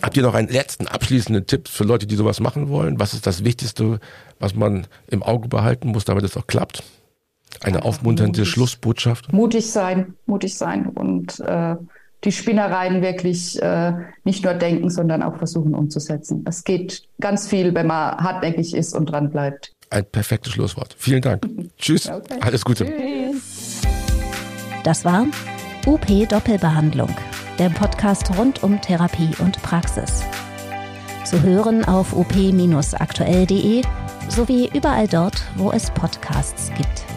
Habt 0.00 0.16
ihr 0.16 0.22
noch 0.22 0.34
einen 0.34 0.48
letzten 0.48 0.86
abschließenden 0.86 1.46
Tipp 1.46 1.68
für 1.68 1.84
Leute, 1.84 2.06
die 2.06 2.16
sowas 2.16 2.40
machen 2.40 2.68
wollen? 2.68 2.98
Was 2.98 3.14
ist 3.14 3.26
das 3.26 3.44
Wichtigste, 3.44 4.00
was 4.38 4.54
man 4.54 4.86
im 5.08 5.22
Auge 5.22 5.48
behalten 5.48 5.88
muss, 5.88 6.04
damit 6.04 6.24
es 6.24 6.36
auch 6.36 6.46
klappt? 6.46 6.82
Eine 7.60 7.76
Einfach 7.76 7.88
aufmunternde 7.88 8.40
mutig, 8.40 8.52
Schlussbotschaft? 8.52 9.32
Mutig 9.32 9.70
sein, 9.70 10.14
mutig 10.26 10.56
sein 10.56 10.86
und 10.86 11.38
äh, 11.40 11.76
die 12.24 12.32
Spinnereien 12.32 13.02
wirklich 13.02 13.60
äh, 13.60 13.92
nicht 14.24 14.44
nur 14.44 14.54
denken, 14.54 14.90
sondern 14.90 15.22
auch 15.22 15.36
versuchen 15.36 15.74
umzusetzen. 15.74 16.44
Es 16.48 16.64
geht 16.64 17.08
ganz 17.20 17.46
viel, 17.48 17.74
wenn 17.74 17.86
man 17.86 18.16
hartnäckig 18.16 18.74
ist 18.74 18.94
und 18.94 19.06
dran 19.06 19.30
bleibt. 19.30 19.72
Ein 19.90 20.06
perfektes 20.06 20.52
Schlusswort. 20.52 20.94
Vielen 20.96 21.20
Dank. 21.20 21.46
Tschüss. 21.78 22.08
Okay. 22.08 22.38
Alles 22.40 22.64
Gute. 22.64 22.86
Tschüss. 22.86 23.82
Das 24.84 25.04
war 25.04 25.26
UP 25.86 26.28
Doppelbehandlung 26.28 27.14
der 27.58 27.70
Podcast 27.70 28.36
rund 28.38 28.62
um 28.62 28.80
Therapie 28.80 29.30
und 29.38 29.60
Praxis. 29.62 30.22
Zu 31.24 31.42
hören 31.42 31.84
auf 31.84 32.14
op-aktuell.de 32.14 33.82
sowie 34.28 34.70
überall 34.74 35.08
dort, 35.08 35.42
wo 35.56 35.70
es 35.70 35.90
Podcasts 35.90 36.70
gibt. 36.76 37.11